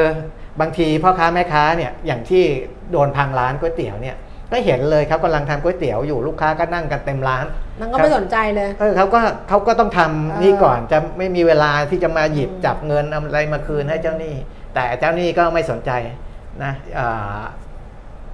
[0.59, 2.43] บางทีพ่อค้าแม่ค้าเนี่ยอย่างที่
[2.91, 4.17] โดนพังร้านก๋วยเตี๋ยวเนี่ย
[4.51, 7.45] ก็เห็นเลยครับกำลังทำก๋วยเตี๋ยวอยู่ลูกค้าก็นั่งกันเต็มร้าน
[7.81, 9.19] มันก็ไม่สนใจเลยเออเขาก็
[9.49, 14.35] เขาก็ต้องทำเออนี่ก่อนจะไม่มีเวลาที่จะมาหยิบอืมจับเงินเอาอะไรมาคืนให้เจ้าหนี้
[14.73, 15.91] แต่เจ้าหนี้ก็ไม่สนใจ
[16.63, 17.39] นะอ่า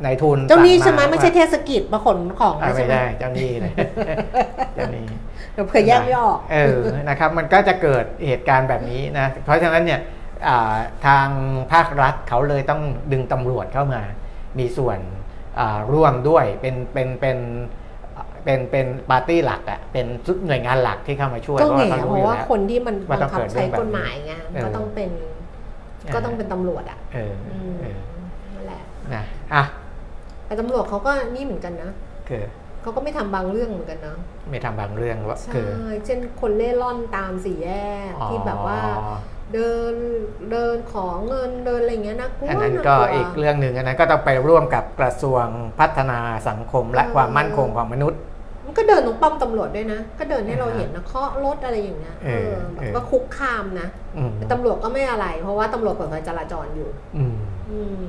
[0.06, 3.74] นายทุนเจ้าหนี้สั่งใช่ไหมไม่ใช่เทว่าศกิจมาขนของอ่าใช่ไม่ไหมได้เจ้าหนี้เลย
[4.76, 5.06] เจ้าหนี้
[5.54, 10.00] เดี๋ยวเผื่อแยกไม่ออกเออนะครับ มันก็จะเกิดเหตุการณ์แบบนี้นะเพราะฉะนั้นเนี่ย
[10.48, 10.76] อ่า
[11.08, 11.28] ทาง
[11.74, 14.02] ภาครัฐเขาเลยต้องดึงตำรวจเข้ามา
[14.60, 15.23] มีส่วนอ่า
[15.94, 17.38] ร่วมด้วยเป็นเป็นเป็น
[18.44, 20.06] เป็นเป็นปาร์ตี้หลักอะเป็น
[20.48, 25.10] หน่วยงานหลักที่เข้ามาช่วยก็เพราะแง่ว่าเขาเพรู้อราะยู่ว่าแล้วคนที่มันว่าบัต้องงคับเกิดเรื่ใช้องแบบนี้กฎหมายไงเออก็ต้องเป็น
[26.06, 28.00] อ่าก็ต้องเป็นตำรวจอะเอออืมเออ
[28.56, 28.82] นั่นแหละ
[29.14, 29.24] นะ
[29.54, 29.64] อะ
[30.46, 31.92] แต่ตำรวจเขาก็นี่เหมือนกันนะ
[32.30, 32.44] คือ
[32.82, 34.18] เขาก็ไม่ทำบางเรื่องเหมือนกันนะ
[34.52, 35.70] ไม่ทำบางเรื่องว่าใช่คือ
[36.06, 37.70] เช่นคนเล่ร่อนตามสี่แย
[38.10, 39.16] กที่แบบว่าอ๋อ
[39.54, 39.94] เดิน
[40.52, 45.46] เดินขอเงินเดินอะไรอย่างเงี้ยนะกลัวอันนั้นนะก็ลัวอีกเรื่องหนึ่งอันนั้นก็ต้องไปร่วมกับกระทรวง
[45.80, 48.20] พัฒนาสังคมและเออความมั่นคงของมนุษย์
[48.66, 53.88] มันก็เดินตรงป้อมตำรวจด้วยนะ ก็เดินให้เราอ่าฮะเห็นนะเคาะรถอะไรอย่างเงี้ยเออแบบเออก็คุกคามนะ
[54.18, 57.36] อืมแต่ตำรวจก็ไม่อะไร เพราะว่าตำรวจเปิดไฟจราจรอยู่อืม
[57.72, 58.06] อืม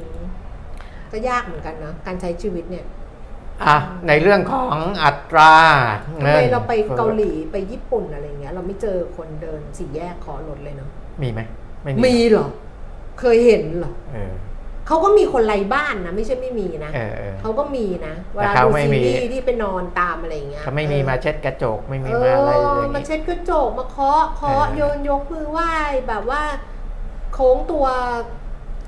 [1.12, 2.84] ก็ยากเหมือนกันนะการใช้ชีวิตเนี่ย
[3.62, 3.76] อะ
[4.08, 5.54] ในเรื่องของอัตรา
[6.04, 10.90] ทำเงิไมนเราไปเกาหลีไปญี่ปุ่นอะไรเงี้ย เราไม่เจอคนเดินสี่แยกขอรถเลยเนาะ
[11.22, 11.40] มีไหม
[11.82, 12.48] ไม่มีเหรอ
[13.20, 14.32] เคยเห็นเหรอเออ
[14.86, 25.72] เขาก็มีคนไร้บ้านนะไม่ใช่ไม่มีนะเออเออ เขาก็มีนะเวแต่ลาเขาดูไม่ซีมี รีส์ที่ไปนอนตามอะไรอย่างเงี้ยเขาไม่มีมาเช็ดกระจกไม่มีเอมาอะไรเลอย มาเช็ดกระจกมาเคาะเคาะเออ โยนยกมือไหว้
[26.08, 26.42] แบบว่า
[27.34, 27.86] โค้งตัว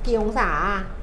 [0.07, 0.51] กี่องศา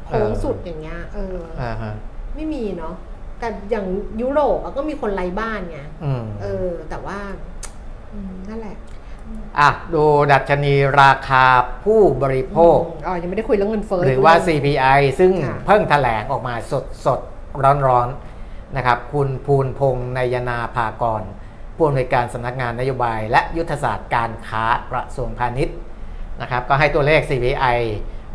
[0.08, 1.94] โค้งสุดอย่างเงี้ยเออ อ่าฮะ
[2.36, 2.96] ไม่มีเนาะ
[3.40, 3.86] แต่อย่าง
[4.22, 7.20] ยุโรปอะก็มีคนไร้บ้านไง อืม เออ แต่ว่า
[8.14, 8.78] อืมนั่นแหละ
[9.60, 11.46] อะดูดัชนีราคา
[11.84, 17.20] ผู้บริโภค อ๋อยังไม่ได้คุยเรื่องเงินเฟ้อหรือว่าด้วย CPI ซึ่งค่ะเพิ่งแถลงออกมาสดสด
[17.64, 21.24] ร้อนร้อนๆนะครับ คุณภูนพงษ์นายนาภากร
[21.76, 25.76] ผู้อำนวยการสำนักงานนโยบาย และยุทธศาสตร์การค้ากระทรวงพาณิชย์
[26.42, 27.78] นะครับ ก็ให้ตัวเลข CPI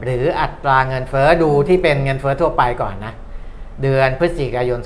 [0.02, 3.12] หรืออัตราเงินเฟอ้อดูที่เป็นเงินเฟอ้อทั่วไปก่อนนะ
[3.82, 4.78] เดือนพฤศจิกายน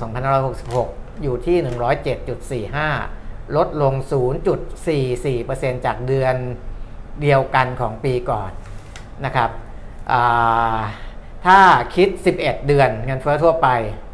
[0.59, 1.57] 2566 อยู่ที่
[2.71, 3.22] 107.45
[3.57, 3.93] ลดลง
[4.69, 6.35] 0.44%จากเดือน
[7.21, 8.51] เดียวกันของปีก่อน
[9.25, 9.49] นะครับ
[11.45, 11.59] ถ้า
[11.95, 13.67] คิด 11 เดือนเงินเฟ้อทั่วไป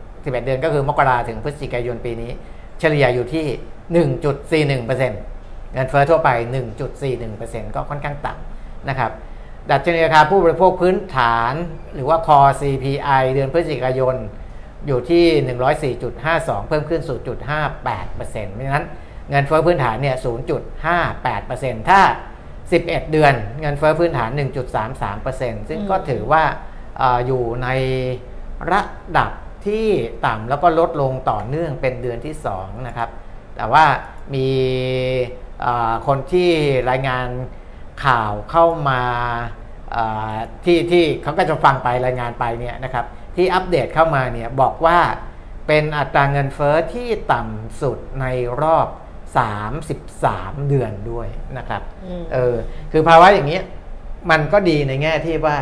[0.04, 2.32] 11 เดือนก็คือมกราถึงพฤศจิกายนปีนี้
[2.80, 3.46] เฉลี่ยอยู่ที่
[4.78, 6.30] 1.41%เงินเฟ้อทั่วไป
[7.04, 9.12] 1.41%ก็ค่อนข้างต่ำนะครับ
[9.70, 11.54] ดัชนีราคาผู้บริโภคพื้นฐาน
[11.94, 14.16] หรือว่า Core CPI เดือนพฤศจิกายน
[14.88, 17.14] อยู่ที่ 104.52 เพิ่มขึ้น 0.58%
[18.14, 18.86] เพราะฉะนั้น
[19.30, 20.18] เงินเฟ้อพื้นฐานเนี่ย
[20.82, 22.02] 0.58%ถ้า
[22.58, 24.30] 11 เดือนเงินเฟ้อพื้นฐาน
[25.00, 26.44] 1.33%ซึ่งก็ถือว่า
[26.98, 27.68] เอออยู่ใน
[28.72, 28.82] ระ
[29.18, 29.32] ดับ
[29.68, 29.88] ที่
[30.26, 33.10] ต่ำแล้วก็ลดลงต่อเนื่องเป็นเดือนที่ 2 นะครับ
[33.56, 33.86] แต่ว่า
[34.34, 34.50] มี
[35.62, 36.50] เอ่อคนที่
[36.90, 37.28] รายงาน
[38.06, 39.02] ข่าวเข้ามา
[39.92, 40.34] เอ่อ
[40.66, 43.06] ที่ที่เขาก็จะฟังไปรายงานไปเนี่ยนะครับ
[43.36, 45.00] ที่อัปเดตเข้ามาเนี่ยบอกว่า
[45.68, 48.26] เป็นอัตราเงินเฟอ้อที่ต่ำสุดใน
[48.62, 48.88] รอบ
[49.38, 51.28] 33 เดือนด้วย
[51.58, 52.56] นะครับอืมเออ
[52.92, 53.64] คือภาวะอย่างนี้ย
[54.32, 55.58] มันก็ดีในแง่ที่ว่า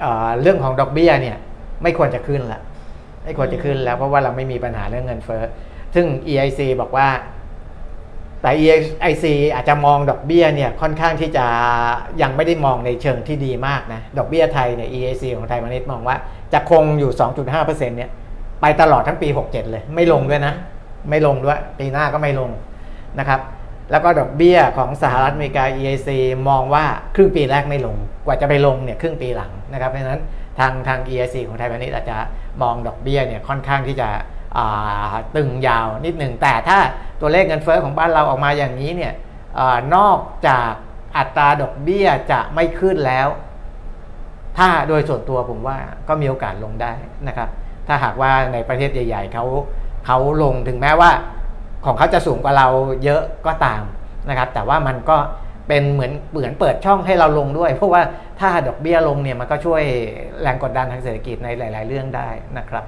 [0.00, 1.36] เอ่อเรื่องของดอกเบี้ยเนี่ย
[1.82, 2.60] ไม่ควรจะขึ้นละ
[3.24, 5.42] ไม่ควรจะขึ้นแล้วเพราะว่าเราไม่มีปัญหาเรื่องเงินเฟ้อ
[5.94, 7.08] ซึ่ง EIC บอกว่า
[8.42, 9.24] แต่ EIC
[9.54, 11.46] อาจจะมองดอกเบี้ยเนี่ยค่อนข้างที่จะ
[12.22, 16.16] ยังไม่ได้มองในเชิงที่ดีมากนะดอกเบี้ยไทยเนี่ย EIC ของไทยมานิดมองว่า
[16.52, 17.12] จะคงอยู่
[17.50, 18.10] 2.5%เนี่ย
[18.60, 20.54] ไปตลอดทั้งปี 67 เลย ไม่ลงด้วยนะ
[21.10, 22.50] ไม่ลงด้วย ปีหน้าก็ไม่ลง
[23.18, 23.40] นะครับ
[23.90, 26.08] แล้วก็ดอกเบี้ยของสหรัฐอเมริกา EIC
[26.48, 26.84] มองว่า
[27.14, 27.96] ครึ่งปีแรกไม่ลง
[28.26, 30.20] กว่าจะไปลงเนี่ยครึ่งปีหลังนะครับเพราะฉะนั้น
[30.58, 32.16] ทางทาง EIC ของไทยพาณิชย์อาจจะ
[32.62, 34.08] มองดอกเบี้ยเนี่ยค่อนข้างที่จะ
[35.36, 36.78] ตึงยาวนิดหนึ่งแต่ถ้า
[37.20, 39.12] ตัวเลขเงินเฟ้อของบ้านเราออกมาอย่างนี้เนี่ย
[39.58, 39.60] อ
[39.94, 40.72] นอกจาก
[41.16, 43.28] อัตราดอกเบี้ยจะไม่ขึ้นแล้ว
[44.58, 46.92] ถ้าโดยส่วนตัวผมว่าก็มีโอกาสลงได้
[47.28, 47.48] นะครับ
[47.86, 49.44] ถ้าหากว่าในประเทศใหญ่ ๆเขา
[50.06, 51.10] เขาลงถึงแม้ว่า
[51.84, 52.68] ของเขาจะสูงกว่าเรา
[53.04, 53.82] เยอะก็ตาม
[54.28, 55.16] นะครับ แต่ว่ามันก็
[55.68, 58.02] เป็นเหมือนเหมือนเปิดช่องให้เราลงด้วย เพราะว่า
[58.40, 59.82] ถ้าดอกเบี้ยลงเนี่ยมันก็ช่วย
[60.42, 62.28] แรงกดดันทางเศรษฐกิจในหลาย ๆ เรื่องได้
[62.58, 62.84] นะครับ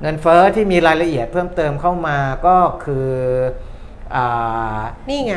[0.00, 3.08] เงินเฟอ้อที่มีรายละเอียดเพิ่มเติมเข้ามาก็คือ
[4.14, 5.34] อานี่ไง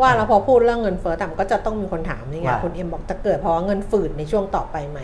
[0.00, 5.00] ว่าแล้วพอพูดเรื่องเงินเฟ้อต่ำก็จะต้องมีคนถามนี่ไงว่าคุณเอ็มบอกจะเกิดเพราะว่าเงินฝืดในช่วงต่อไปไหม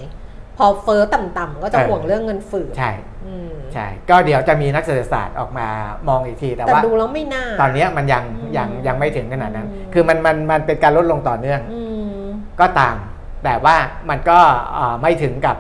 [0.57, 2.90] พอเฟ้อต่ำๆก็จะเออห่วงเรื่องเงินฝืดใช่
[3.26, 5.68] อืมใช่ก็เดี๋ยวจะมีนักเศรษฐศาสตร์ออกมา
[6.09, 11.80] มองอีกทีแต่แต่ว่าดูแล้วไม่น่าตอนเนี้ยมันยังอืมยังยังไม่ถึงขนาดนั้นอืมคือมันมันมันเป็นการลดลงต่อเนื่องอื
[12.18, 12.22] ม
[12.61, 12.96] ก็ตาม
[13.44, 13.76] แต่ว่า
[14.11, 14.38] มันก็
[14.74, 15.57] เอ่อไม่ถึงกับ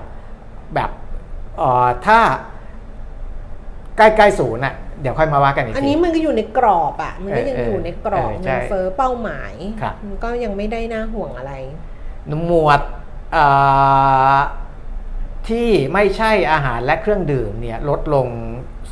[0.74, 0.90] แบบ
[1.58, 2.18] เอ่อถ้า
[3.96, 11.52] ใกล้ๆศูนย์อะเดี๋ยวค่อยมาว่ากันอีกอันทีนี้มันก็อยู่ในกรอบอะ มันก็ยังเอออยู่ในกรอบเออใช่เงินเฟ้อเป้าหมายครับมันก็ยังไม่ได้น่าห่วงอะไร
[12.46, 12.80] หมวด
[13.32, 13.44] เอ่
[14.36, 14.38] อ
[15.48, 18.28] ที่ไม่ใช่อาหารและเครื่องดื่มเนี่ยลดลง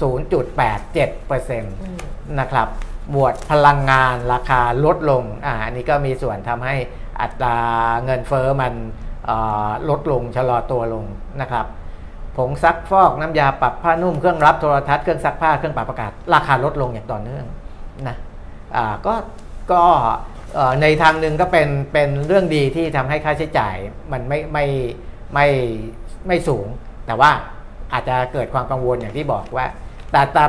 [0.01, 1.99] 0.87%อืม
[2.41, 2.69] นะครับ
[3.11, 6.75] หมวดพลังงานราคาลดลงอ่าอันนี้ก็มีส่วนทำให้
[7.21, 7.59] อัตรา
[8.05, 8.75] เงินเฟอ้อมัน
[9.27, 9.37] เอ่
[9.67, 11.05] อลดลงชะลอตัวลง
[11.41, 11.67] นะครับ
[12.37, 17.45] ผงซักฟอกน้ำยาปรับผ้านุ่มเครื่องรับโทรทัศน์เครื่องซักผ้าเครื่องปรับอากาศราคาลดลงอย่างต่อเนื่อง
[18.09, 18.17] นะ
[18.77, 19.15] อ่าก็
[19.73, 19.83] ก็
[20.55, 23.77] เอ่อในทางหนึ่งก็เป็นเป็นเรื่องดีที่ทำให้ค่าใช้จ่าย
[24.13, 24.67] มันไม่ไม่
[25.35, 25.47] ไม่
[26.27, 26.67] ไม่สูง
[27.07, 27.31] แต่ว่า
[27.93, 29.67] อาจจะเกิดความกังวลอย่างที่บอกว่า
[30.13, 30.45] แต่แต่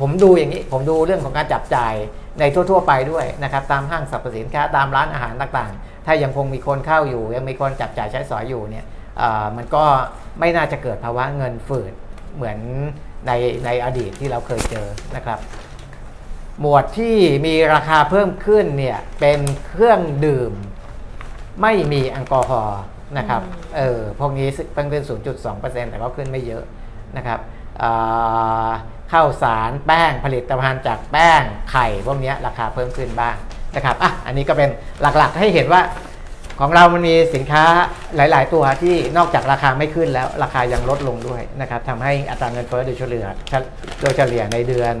[0.00, 1.94] ผมดูอย่างนี้ ผมดูเรื่องของการจับจ่าย
[2.40, 8.86] ในทั่ว ๆ ไปด้วยนะครับ ตามห้างสรรพสินค้าตามร้านอาหารต่างๆ ถ้ายังคงมีคนเข้าอยู่ ยังมีคนจับจ่ายใช้สอยอยู่เนี่ย
[9.56, 9.84] มันก็
[10.40, 11.92] ไม่น่าจะเกิดภาวะเงินฝืด
[12.36, 12.58] เหมือน
[13.26, 13.32] ใน
[13.64, 15.38] ในอดีตที่เราเคยเจอนะครับ
[16.60, 17.16] หมวดที่
[17.46, 20.52] มีราคาเพิ่มขึ้นเนี่ยเป็นเครื่องดื่ม
[21.62, 22.80] ไม่มีแอลกอฮอล์
[23.16, 25.04] นะครับอืมเออ พวกนี้เพิ่มขึ้น
[25.42, 26.64] 0.2%แต่ก็ขึ้นไม่เยอะ
[27.16, 27.38] นะครับ
[27.82, 28.70] อ่า
[29.12, 33.36] ข้าวสารแป้งผลิตภัณฑ์จากแป้งไข่พวกเนี้ยราคาเพิ่มขึ้นบ้าง
[33.76, 34.70] นะครับ อะ อันนี้ก็เป็น
[35.18, 35.82] หลักๆให้เห็นว่า
[36.60, 37.64] ของเรามันมีสินค้า
[38.16, 43.26] หลาย ๆ ตัวที่นอกจากราคาไม่ขึ้นแล้วราคายังลดลงด้วยนะครับทำให้อัตราเงินเฟ้อโดยเฉลี่ย
[44.00, 44.94] โดยเฉลี่ยในเดือน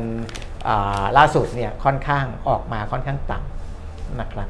[0.68, 4.48] อาล่าสุดเนี่ยค่อนข้างออกมาค่อนข้างต่ำนะครับ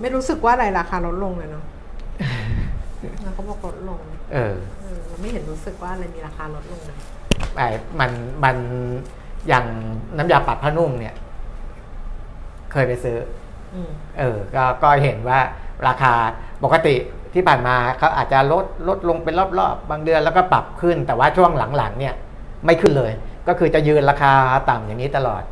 [0.00, 1.64] ไม่รู้สึกว่าอะไรราคาลดลงเลยเนาะ
[3.22, 3.98] แล้วเขาบอกลดลง
[4.32, 6.98] เออเออเราไม่เห็นรู้สึกว่าอะไรมีราคาลดลงเลย
[7.56, 7.66] ไอ้
[8.00, 8.10] มัน
[8.44, 8.56] มัน
[9.48, 9.66] อย่าง
[10.16, 11.14] น้ำยาปรับผ้านุ่มเนี่ย
[12.72, 13.18] เคยไปซื้อ
[13.74, 15.40] อืมเออ ก็ก็เห็นว่า
[15.88, 16.12] ราคา
[16.64, 16.94] ปกติ
[17.34, 22.14] ที่ผ่านมาเขาอาจจะลดลดลงเป็นรอบๆบบางเดือนแล้วก็ปรับขึ้น แต่ว่าช่วงหลังๆ เนี่ย
[22.66, 23.12] ไม่ขึ้นเลย
[23.48, 24.32] ก็คือจะยืนราคา
[24.70, 25.42] ต่ำอย่างนี้ตลอด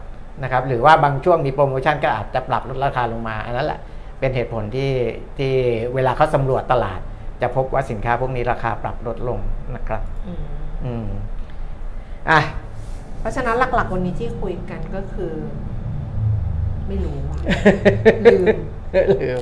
[0.42, 3.80] นะครับ หรือว่าบางช่วงมีโปรโมชั่นก็อาจจะปรับลดราคาลงมาอันนั้นแหละ
[4.19, 4.93] เป็นเหตุผลที่
[5.39, 5.53] ที่
[5.95, 7.01] เวลาเขาสำรวจตลาด
[7.43, 9.39] จะพบว่าสินค้าพวกนี้ราคาปรับลดลง
[9.75, 10.43] นะครับอืม
[10.85, 11.09] อืม
[12.31, 12.41] อะ
[13.21, 15.33] เพราะฉะนั้นหลักๆวันนี้ที่คุยกันก็คือ
[16.87, 17.37] ไม่รู้อะ
[18.25, 18.45] ลืม
[19.23, 19.41] ลืม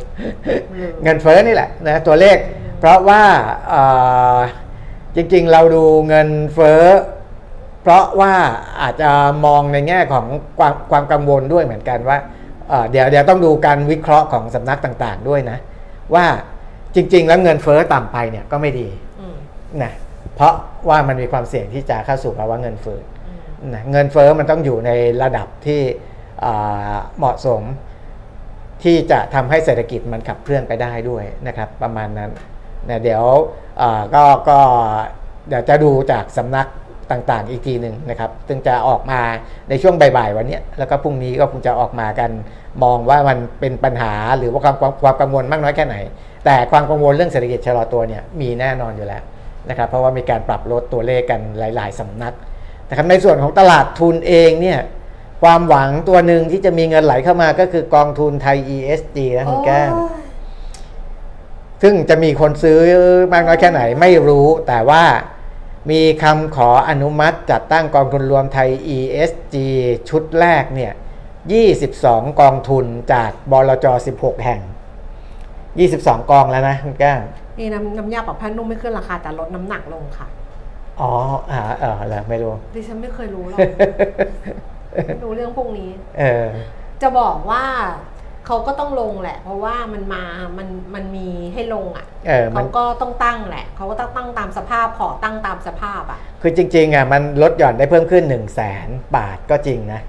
[0.78, 2.36] ลืม เงินเฟ้อนี่แหละนะตัวเลข
[2.78, 3.22] เพราะว่า
[3.68, 3.82] เอ่
[4.36, 4.38] อ
[5.16, 6.82] จริงๆเราดูเงินเฟ้อ
[7.82, 8.34] เพราะว่า
[8.80, 9.10] อาจจะ
[9.44, 10.26] มองในแง่ของ
[10.58, 12.18] ความความกังวลด้วยเหมือนกันว่า
[12.68, 15.58] เอ่อเดี๋ยวเดี๋ยวต้องดูการวิเคราะห์ของสำนักต่างๆ ด้วยนะ
[16.14, 16.26] ว่า
[16.94, 18.88] จริง ๆ แล้วเงินเฟ้อต่ำไปเนี่ยก็ไม่ดี
[19.20, 19.36] อืม
[19.82, 19.92] นะ
[20.34, 20.54] เพราะ
[20.88, 23.00] ว่ามันมีความเสี่ยงที่จะเข้าสู่ภาวะเงินเฟ้อ
[23.60, 24.90] อืมนะเงินเฟ้อมันต้องอยู่ใน
[25.22, 25.82] ระดับที่
[26.44, 27.62] อ่าเหมาะสม
[28.82, 32.30] ที่จะทำให้เศรษฐกิจมันขับเคลื่อนไปได้ด้วยนะครับ ประมาณนั้น
[32.88, 33.24] นะเดี๋ยว
[33.80, 34.58] อ่าก็ก็
[35.48, 36.66] เดี๋ยวจะดูจากสำนัก
[37.10, 39.20] ต่างๆ อีกทีหนึ่งนะครับซึ่งจะออกมา
[39.68, 42.30] ในช่วงบ่ายๆวันเนี้ยแล้วก็พรุ่งนี้ก็คงจะออกมากัน
[42.84, 45.96] มองว่ามันเป็นปัญหาหรือว่าความความความกังวลมากน้อยแค่ไหน
[46.44, 49.22] แต่ความกังวลเรื่องเศรษฐกิจชะลอตัวเนี่ยมีแน่นอนอยู่แล้ว
[49.68, 52.34] นะครับเพราะว่ามีการปรับลดตัวเลขกันหลาย ๆสำนัก
[52.88, 54.78] นะครับในส่วนของตลาดทุนเองเนี่ย
[55.42, 60.26] ความหวังตัวหนึ่งที่จะมีเงินไหลเข้ามาก็คือกองทุนไทย ESG นะคุณแก้มโอ้ย
[61.82, 62.78] ซึ่งจะมีคนซื้อ
[63.32, 65.02] มากน้อยแค่ไหนไม่รู้แต่ว่า
[65.90, 69.56] มีคำขออนุมัติจัดตั้งกองทุนรวมไทย ESG
[70.08, 70.92] ชุดแรกเนี่ย
[71.66, 74.60] 22 กองทุนจากบลจ 16 แห่ง
[75.50, 77.20] 22 กองแล้วนะคุณแก้ม
[77.58, 80.26] นี่น้ำน้ำยาปรับผ้านุ่มไม่ขึ้นราคาแต่ลดน้ำหนักลงค่ะ
[81.00, 81.10] อ๋อ
[81.50, 83.58] อ่า เออเหรอไม่รู้ ดิฉันไม่เคยรู้หรอก
[85.06, 86.46] ไม่รู้เรื่องพวกนี้ เออ
[87.02, 87.64] จะบอกว่า
[88.46, 90.22] เขาก็ต้องลงแหละ เพราะว่ามันมา
[90.58, 100.00] มันมันมีให้ลงอะเออมันเขาก็ต้องตั้งแหละ เขาก็ต้องตั้งตามสภาพขอตั้งตามสภาพอะ คือจริงๆอะมันลดหย่อนได้เพิ่มขึ้น1นึ่งแสนบาทก็จริงนะ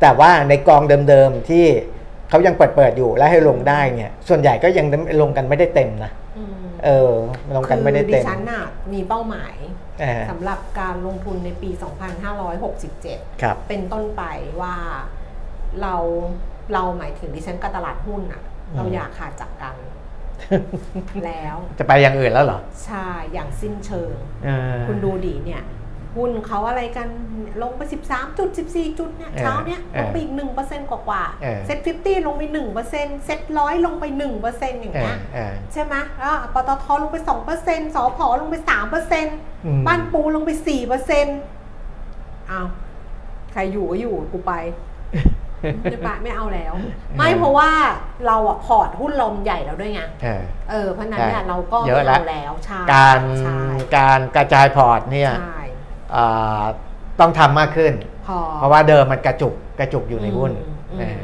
[0.00, 1.66] แต่ว่าในกองเดิมๆที่
[2.30, 4.86] เขายังเปิดเปิดๆอยู่และให้ลงได้เนี่ย ส่วนใหญ่ก็ยัง
[5.20, 6.54] ลงกันไม่ได้เต็มนะอืม
[6.84, 7.12] เออ
[7.56, 9.54] ลงกันไม่ได้คือดิเต็มฉันน่ะมีเป้าหมาย
[10.00, 11.70] เออสำหรับการลงทุนในปี
[12.56, 14.22] 2567 ครับ เป็นต้นไป
[14.60, 14.74] ว่า
[15.82, 15.94] เรา
[16.72, 19.76] เราหมายถึงดิฉันกับตลาดหุ้นอะอืมเราอยากขาดจากกัน
[21.24, 24.12] แล้ว จะไปอย่างอื่นแล้วเหรอ ใช่ อย่างสิ้นเชิง
[24.44, 25.62] เออคุณดูดีเนี่ย
[26.16, 27.08] หุ้นเขาอะไรกัน
[27.62, 30.32] ลงไป 13จุด14 จุดเนี่ยเออเช้าเนี้ยเออลงไปอีก
[30.62, 32.42] 1%กว่ากว่าๆเออเซ็ตฟิฟตี้ลงไป
[32.84, 34.04] 1%เซ็ตร้อยลงไป
[34.44, 37.16] 1%อย่างเอเงี้อยเออใช่ไหมแล้วปตทลงไป
[37.56, 38.56] 2%สพลงไป
[39.10, 40.50] 3%อืมบ้านปูลงไป
[41.30, 42.66] 4%อ้าว
[43.52, 44.52] ใครอยู่ก็อยู่กูไป
[45.82, 46.74] ไม่ปะไม่เอาแล้ว
[47.18, 47.70] ไม่เพราะว่า
[48.26, 53.58] เราอะพอร์ตหุ้นลมใหญ่แล้วด้วยไงเออเออเพราะฉะนั้นเนี่ยใช่เราก็เยอะไม่แล้วเอาแล้วใช่การใช่
[53.98, 55.60] การกระจายพอร์ตเนี่ยใช่
[56.14, 56.62] อ่า
[57.20, 57.92] ต้องทำมากขึ้น
[58.26, 60.52] พอเพราะว่าเดิมมันกระจุกกระจุกอยู่ในหุ้น
[60.92, 61.20] อืมเออือม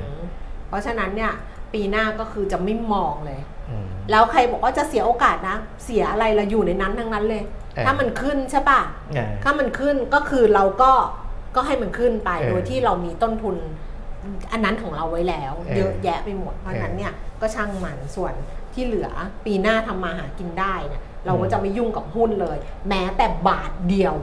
[0.68, 1.32] เพราะฉะนั้นเนี่ย
[1.72, 8.80] ปีหน้าก็คือจะไม่มองเลยอืมแล้วใครบอกว่าจะเสียโอกาสนะ เสียอะไรเราอยู่ในนั้นทั้งนั้นเลยเออถ้ามันขึ้นใช่ปะ
[9.14, 10.92] เออถ้ามันขึ้นก็คือเราก็
[11.56, 13.56] ก็ให้มันขึ้นไปเออโดยที่เรามีต้นทุน
[14.52, 18.34] อันนั้นของเราไว้แล้วเออเยอะแยะไปหมด เพราะฉะนั้นเนี่ยก็ช่างมันส่วน
[18.74, 19.08] ที่เหลือ
[19.46, 22.58] ปีหน้าทำมาหากินได้เนี่ยเราก็จะไม่ยุ่งกับหุ้นเลย
[22.88, 24.14] แม้แต่บาทเดียว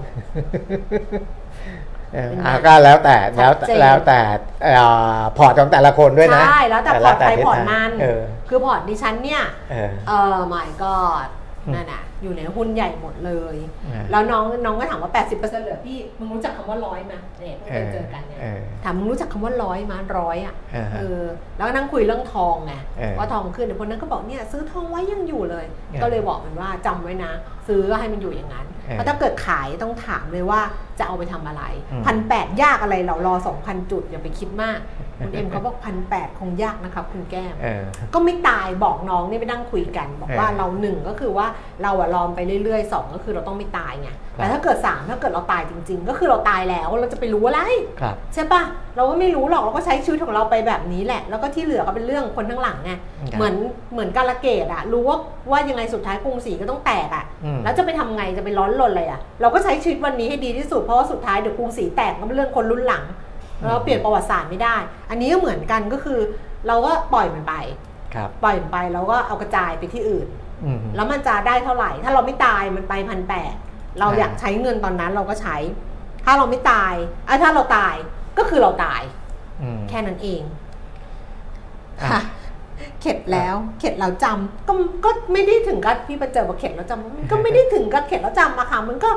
[2.13, 4.19] เออเป็นไงอะก็แล้วแต่แล้วชัดเจนแล้วแต่
[4.63, 4.85] เอ่
[5.17, 11.27] อพอร์ตของแต่ละคนด้วยนะใช่แล้วแต่พอร์ตใครทิศพอร์ตทางมันเออคือพอร์ตดิฉันเนี่ยเออเออ my god
[11.75, 13.55] นั่นน่ะ อยู่ในหุ้นใหญ่หมดเลย
[13.85, 21.23] อ่าแล้วน้องน้องก็ถามว่า 80%เหลือพี่มึงรู้จักคำว่าร้อยไหมเนี่ยเพิ่งไปเจอกันเนี่ยเออถามมึงรู้จักคำว่าร้อยมั้ยร้อยอะอ่าฮะเออ
[21.57, 27.31] แล้วก็นั่งคุยเรื่องทองไงเออว่าทองขึ้นเดี๋ยวคนนั้นก็บอกเนี่ยซื้อทองไว้ยังอยู่เลยเออก็เลยบอกมันว่าจำไว้นะ
[27.67, 30.61] ซื้อก็ให้มันอยู่อย่างนั้นเออเพราะถ้าเกิดขายต้องถามเลยว่า
[30.99, 34.79] จะเอาไปทำอะไรอืมพันแปดยากอะไรเรารอสองพันจุดอย่าไปคิดมาก
[35.19, 41.47] คุณเอ็มเขาบอกพันแปดคงยากนะครับคุณแก้มเออก็ไม่ตายบอกน้องนี่ไปนั่งคุยกัน บอกว่าเออเราหนึ่งก็คือว่า
[41.83, 47.61] เราอะลอมไปเรื่อยๆสองก็คือเราต้องไม่ตายไงแต่ถ้าเกิดสามถ้าเกิดเราตายจริง ๆ ก็คือเราตายแล้วเราจะไปรู้อะไร
[48.01, 48.61] ครับใช่ปะ
[48.95, 52.91] เราก็ไม่รู้หรอกเราก็ใช้ชีวิตของเราไปแบบนี้แหละ แล้วก็ที่เหลือก็เป็นเรื่องคนทั้างหลังไง
[53.31, 53.55] ครับเหมือน
[53.93, 55.17] เหมือนกาลเกตอะรู้ว่า
[55.51, 63.03] ว่ายังไงสุดท้ายกรุงศรีก็ต้องแตกอะอืมแล้วจะไปทำไงจะไปร้อนรนอะไรอะเราก็ใช้ชีวิตวันนี้ให้ดีที่สุดเพราะว่าสุดท้ายเดี๋ยวกรุงศรีแตกก็เป็นเรื่องคนรุ่นหลัง
[63.69, 64.75] เราเปลี่ยนประวัติศาสตร์ไม่ได้
[65.09, 66.19] อันนี้ก็เหมือนกันก็คือ
[66.67, 67.55] เราก็ปล่อยมันไป
[68.15, 70.44] ครับปล่อยมันไปแล้วก็เอากระจายไปที่อื่นอืม
[70.95, 73.53] แล้วมันจะได้เท่าไหร่ ถ้าเราไม่ตายมันไปพันแปด
[73.99, 75.55] เราอ่าอยากใช้เงินตอนนั้นเราก็ใช้
[76.25, 76.93] ถ้าเราไม่ตาย
[77.27, 77.95] อะถ้าเราตาย
[78.37, 79.01] ก็คือเราตาย
[79.61, 80.41] อืมแค่นั้นเอง
[82.01, 82.21] อะค่ะ
[83.01, 84.73] เข็ดแล้วเข็ดแล้วจำก็
[85.05, 89.09] ก็ไม่ได้ถึงกับพี่ประเจอว่าเข็ดแล้วจำมันก็ไม่ได้ถึงกับเข็ดแล้วจำอะค่ะมันก็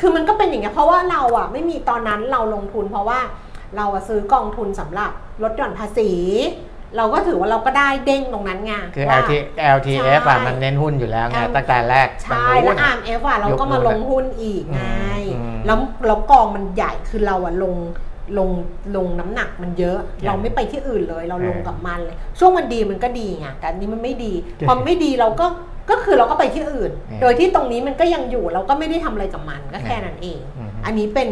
[0.00, 3.20] คือมันก็เป็นอย่างเงี้ยเพราะว่าเราอะไม่มีตอนนั้นเราลงทุนเพราะว่า
[3.76, 5.10] เราอะซื้อกองทุนสำหรับ
[5.42, 6.10] ลดหย่อนภาษี
[6.96, 9.32] เราก็ถือว่าเราก็ได้เด้งตรงนั้นไงคือว่า LT
[9.76, 14.82] LTF อะใช่มันเน้นหุ้นอยู่แล้วไง L ตั้งแต่แรกใช่มันรู้แล้วนะอาร์มเอฟอะเราก็มาลงหุ้นอีกไง
[15.36, 17.76] อืมแล้วแล้วกองมันใหญ่คือเราอะลง
[18.38, 18.50] ลง
[18.96, 24.32] ลงน้ำหนักมันเยอะอืมเราไม่ไปที่อื่นเลย เราลงเออกับมันเลย ช่วงมันดีมันก็ดีไงแต่อันนี้มันไม่ดี
[24.66, 25.46] พอไม่ดีเราก็
[25.90, 31.28] ก็คือเราก็ไปที่อื่นเออโดยที่ตรงนี้มันก็ยังอยู่เราก็ไม่ได้ทำอะไรกับมันก็แค่นั้นเองอืมอันนี้เป็น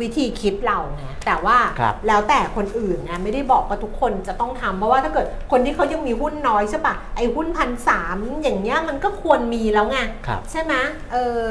[0.00, 10.74] วิธีคิดเราไงแต่ว่าครับแล้วแต่คนอื่นนะไม่ได้บอกว่าทุกคนจะต้องทำเพราะว่าถ้าเกิดคนที่เขายังมีหุ้นน้อยใช่ปะไอ้หุ้นพันสามอย่างเงี้ยมันก็ควรมีแล้วไงครับใช่ไหม
[11.12, 11.42] เออ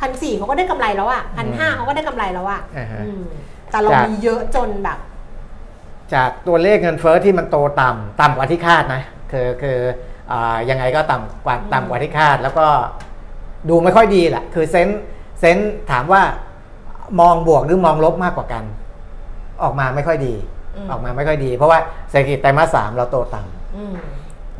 [0.00, 3.20] พันสี่เขาก็ได้กำไรแล้วอะพันห้าเขาก็ได้กำไรแล้วอะอ่าฮะอืม
[3.70, 4.98] แต่เราจากมีเยอะจนแบบ
[6.14, 9.02] จากตัวเลขเงินเฟ้อที่มันโตต่ำต่ำกว่าที่คาดนะ
[9.32, 9.78] คือคือ
[10.32, 12.66] อ่ายังไงก็ต่ำกว่าอืมต่ำกว่าที่คาด แล้วก็
[13.68, 15.00] ดูไม่ค่อยดีแหละคือเซนส์
[15.40, 16.22] เซนส์ถามว่า
[17.20, 18.64] มองบวกหรือมองลบมากกว่ากัน
[19.62, 20.34] ออกมาไม่ค่อยดี
[20.76, 21.78] อืมออกมาไม่ค่อยดี เพราะว่า
[22.10, 23.94] เศรษฐกิจไตรมาสสามเราโตต่ำอืม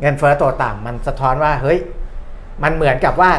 [0.01, 1.79] เงินเฟ้อโตต่ำมันสะท้อนว่าเฮ้ย
[2.63, 3.31] มันเหมือนกับว่า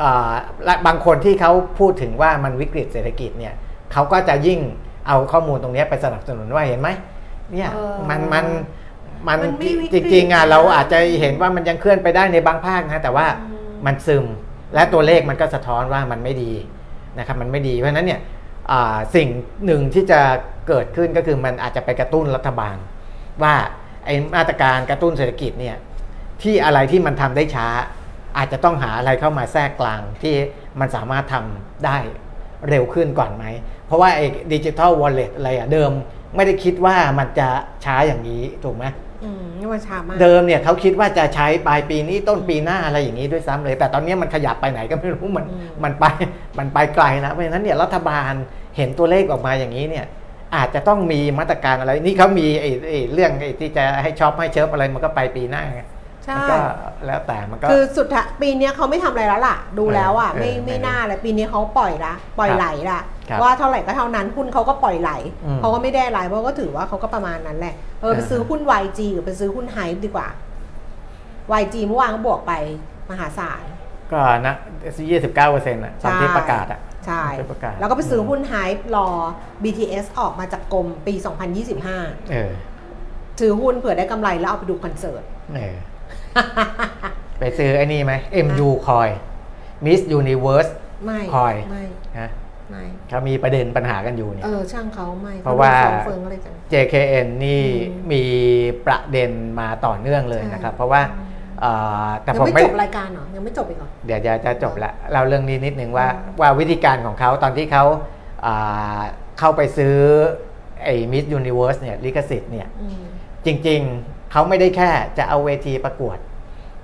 [0.00, 0.32] เอ่อ
[0.64, 3.54] และบางคนที่เขาพูดถึงว่ามันวิกฤตเศรษฐกิจเนี่ย
[3.92, 4.60] เขาก็จะยิ่ง
[5.06, 6.88] เอาข้อมูลตรงเนี้ยไปสนับสนุนว่าเห็นไหม
[7.52, 8.46] เนี่ยเออมันมัน
[9.28, 14.24] มันมันไม่วิกจฤตริงๆอะนะเราอาจจะเห็นว่ามันยังเคลื่อนไปได้ในบางภาคนะแต่ว่าอืมมันซึม
[14.74, 16.52] และตัวเลขมันก็สะท้อนว่ามันไม่ดี
[17.18, 18.37] นะครับมันไม่ดีเพราะฉะนั้นเนี่ยอ่า
[19.14, 19.28] สิ่ง
[19.64, 20.20] หนึ่งที่จะ
[20.68, 22.76] เกิดขึ้นก็คือมันอาจจะไปกระตุ้นรัฐบาล
[23.42, 23.54] ว่า
[24.04, 25.76] ไอมาตรการกระตุ้นเศรษฐกิจเนี่ย
[26.42, 27.68] ที่อะไรที่มันทำได้ช้า
[28.36, 30.34] อาจจะต้องหาอะไรเข้ามาแทรกกลางที่
[30.80, 31.98] มันสามารถทำได้
[32.68, 33.44] เร็วขึ้นก่อนไหม
[33.86, 35.90] เพราะว่าไอ้ดิจิทัลวอลเล็ตอะไรอะเดิม
[36.36, 37.48] ไม่ได้คิดว่ามันจะ
[37.84, 38.84] ช้าอย่างนี้ถูกไหม
[39.24, 46.04] อืมนี่มันช้ามากเดิมเนี่ยเขาคิดว่าจะใช้ปลายปีนี้ต้นปีหน้าอะไรอย่างนี้ด้วยซ้ำเลย แต่ตอนนี้มันขยับไปไหนก็ไม่รู้มันอืมมันไป
[46.58, 48.32] มันไปไกลนะเพราะฉะนั้นเนี่ยรัฐบาล
[48.76, 50.06] เห็นตัวเลขออกมาอย่างนี้เนี่ย
[50.56, 55.82] อาจจะต้องมีมาตรการอะไร นี่เขามีไอ้ไอ้เรื่องไอ้ที่จะให้ช็อปให้เชิฟอะไรมันก็ไปปีหน้าไง
[56.28, 56.56] ใช่ มันก็
[57.06, 63.00] แล้วแต่มันก็ คือสุดท้ายปีเนี้ยเขาไม่ทำอะไรแล้วล่ะ ดูแล้วอะเออไม่เออไม่น่าเลยปีนี้เขาปล่อยละปล่อยครับไหลละ
[63.30, 65.10] ครับว่าเท่าไหร่ก็เท่านั้นหุ้นเขาก็ปล่อยไหล
[65.44, 70.28] อืมเขาก็ไม่ได้อะไรเพราะก็ถือว่าเขาก็ประมาณนั้นแหละเออไปอ่า ซื้อหุ้น YG หรือไปซื้อหุ้นไฮดีกว่า
[71.60, 72.52] YG เมื่อวานก็บวกไป
[73.10, 73.62] มหาศาล
[74.12, 74.54] ก็นะ
[75.10, 79.08] ยี่สิบเก้าเปอร์เซ็นต์อะตามที่ใช่ ประกาศอะใช่ไปประกาศแล้วก็ไปซื้อหุ้นไฮป์รอ
[79.62, 81.14] BTS ออกมาจากกรมปี
[81.72, 82.52] 2025 เออ
[83.40, 85.22] ซื้อหุ้นเผื่อได้กำไรแล้วเอาไปดูคอนเสิร์ต
[85.56, 85.76] เออ
[87.38, 88.12] ไปซื้อไอ้นี่ไหม
[88.46, 89.08] MU คอย
[89.84, 90.70] Miss Universe
[91.04, 91.84] ไม่คอยไม่
[92.18, 92.30] ฮะ
[92.70, 98.22] ไม่เขามีประเด็นปัญหากันอยู่เนี่ยเออช่างเขาไม่ เพราะว่าขดูเฟิงอะไรกัน JKN นี่อืมมี
[98.86, 99.30] ประเด็น
[99.60, 101.02] มาต่อเนื่องเลยนะครับใช่เพราะว่า
[101.60, 101.72] เอ่
[102.06, 107.84] อแต่ยังผมไม่ไม่จบรายการเหรอยังไม่จบอีกเหรอเดี๋ยวจะจะจบละเราเรื่องนี้นิดนึงว่าอืมว่าวิธีการของเขาตอนที่เขา
[108.46, 109.00] อ่า
[109.38, 109.96] เข้าไปซื้อ
[110.84, 113.02] ไอ้ Miss Universe เนี่ยลิขสิทธิ์เนี่ยอืม
[113.46, 116.18] จริงๆเขาไม่ได้แค่จะเอาเวทีประกวด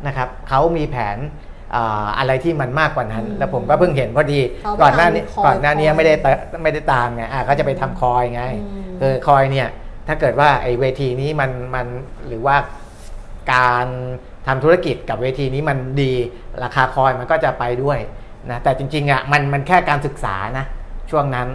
[0.07, 1.19] นะครับเขามีแผน
[1.75, 6.33] อาอะไรที่มันมากกว่านั้นอืมแล้วผมก็เพิ่งเห็นพอดีเขาไปก่อนหน้านี้ทำคอยก่อนหน้านี้คอยไม่ได้ตะ
[6.63, 9.69] ไม่ได้ตามไงอะเขาจะไปทำคอยไงอืมคือคอยเนี่ย
[10.09, 11.87] ถ้าเกิดว่าไอ้เวทีนี้มันมัน
[12.29, 12.57] หรือว่า
[13.55, 13.87] การ
[14.47, 16.13] ทำธุรกิจกับเวทีนี้มันดี
[16.63, 17.99] ราคาคอยมันก็จะไปด้วย
[18.51, 20.67] นะแต่จริงๆอะมันมันแค่การศึกษานะ
[21.11, 21.49] ช่วงนั้น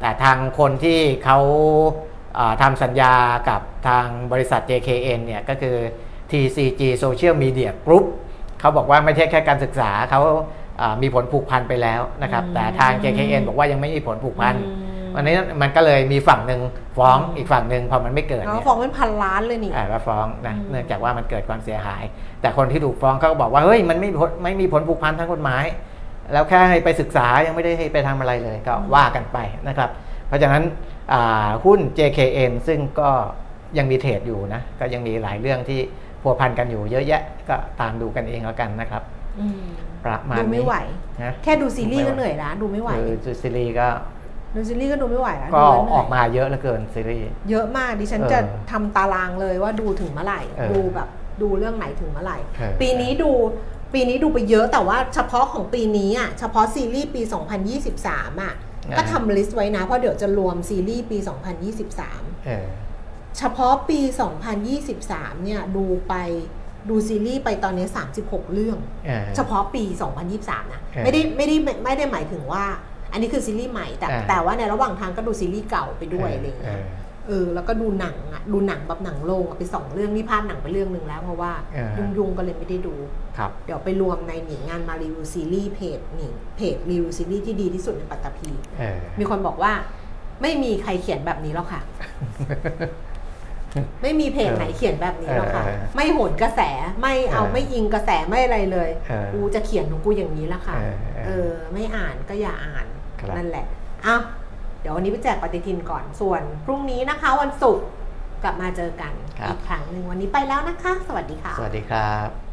[0.00, 1.38] แต่ทางคนที่เขา
[2.34, 3.14] เอ่อทำสัญญา
[3.48, 5.76] กับทางบริษัท JKN เนี่ยก็คือ
[6.30, 8.04] TCG Social Media Group
[8.60, 10.20] เขาบอกว่าไม่ใช่แค่การศึกษาเขา
[10.78, 16.60] เอ่อมีผลผูกพันไปแล้วนะครับอืมแต่ทาง JKN บอกว่ายังไม่มีผลผูกพันอืมวันนี้มันก็เลยมีฝั่งหนึ่ง
[16.98, 22.02] ฟ้องอีกฝั่งหนึ่งพอมันไม่เกิดแล้วเนี่ยฟ้องเป็นพันล้านเลยนี่อ่าก็ฟ้องนะอืมเนื่องจากว่ามันเกิดความเสียหาย
[22.40, 25.64] แต่คนที่ถูกฟ้องเขาก็บอกว่าเฮ้ยมันไม่ผลไม่มีผลผูกพันทางกฎหมาย
[26.32, 29.90] แล้วแค่ให้ไปศึกษายังไม่ได้ให้ไปทำอะไรเลยก็ว่ากันไปนะครับ
[30.28, 30.62] เพราะฉะนั้น
[31.12, 33.10] อ่าหุ้น JKN ซึ่งก็
[33.78, 35.80] ยังมีเทรดอยู่นะก็ยังมีหลายเรื่องที่
[36.22, 39.02] พัวพันกันอยู่เยอะแยะก็ตามดูกันเองแล้วกันนะครับ
[39.40, 39.62] อืม
[40.04, 40.76] ประมาณดูนี้ไม่ไหว
[41.22, 43.88] นะแค่ดูซีรีส์ก็เหนื่อยแล้วดูไม่ไหวคือจูซิลีก็
[44.54, 48.38] ดูซีรีส์ก็ดูไม่ไหวแล้วก็ดูแล้วเหนื่ออยอกมาเยอะเหลือเกินซีรีส์เยอะมากดิฉันเออจะ
[48.70, 51.08] ทำตารางเลยว่าดูถึงเมื่อไหร่เออดูแบบ
[51.42, 53.30] ดูเรื่องไหนถึงเมื่อไหร่เออปีนี้ดู
[53.94, 57.22] ปีนี้ดูไปเยอะแต่ว่าเฉพาะของปีนี้อะเฉพาะซีรีส์ปี
[57.82, 58.54] 2023 อะ
[58.96, 61.18] ก็ทำลิสต์ไว้นะ เพราะเดี๋ยวจะรวมซีรีส์ปี
[62.02, 62.87] 2023
[63.38, 64.00] เออเฉพาะปี
[64.72, 66.14] 2023 เนี่ยดูไป
[66.88, 67.86] ดูซีรีส์ไปตอนนี้
[68.20, 69.84] 36 เรื่องเออเฉพาะปี
[70.28, 72.64] 2023 นะเออไม่ได้ไม่ได้ไม่ได้หมายถึงว่า
[73.12, 82.94] อันนี้คือซีรีส์ใหม่แต่อ่าแต่ว่าในระหว่างทางก็ดูซีรีส์เก่าไปด้วยอะไรอย่างเอเงี้ยอเออแล้วก็ดูหนังอะดูหนังแบบหนังโรงอะไปสองเรื่องนี่พลาดหนังไปเรื่องหนึ่งแล้วเพราะว่าเออยุ่งยุ่งๆก็เลยไม่ได้ดู
[83.38, 89.72] ครับเดี๋ยวไปรวมในหนิงงานมารีวิวซีรีส์เพจหนิงเพจรีวิวซีรีส์ที่ดีที่สุดในปัตตภีเออมีคนบอกว่า
[90.42, 91.80] ไม่มีใครเขียนแบบนี้แล้วค่ะ
[94.02, 96.60] ไม่มีเพจไหนเขียนแบบนี้แล้วค่ะเออไม่โหนกระแส
[97.00, 102.86] ไม่เอาเออไม่อิงกระแสไม่อะไรเลยเออกูจะเขียนของกูอย่างนี้ละค่ะ เออเออเออไม่อ่านก็อย่าอ่าน
[103.20, 103.66] ครับนั่นแหละ
[104.06, 104.22] อ้าว
[104.80, 107.86] เดี๋ยววันนี้ไปแจกปฏิทินก่อนส่วน พรุ่งนี้นะคะวันศุกร์
[108.42, 112.47] กลับมาเจอกันครับอีกครั้งหนึ่งวันนี้ไปแล้วนะคะ สวัสดีค่ะ สวัสดีครับ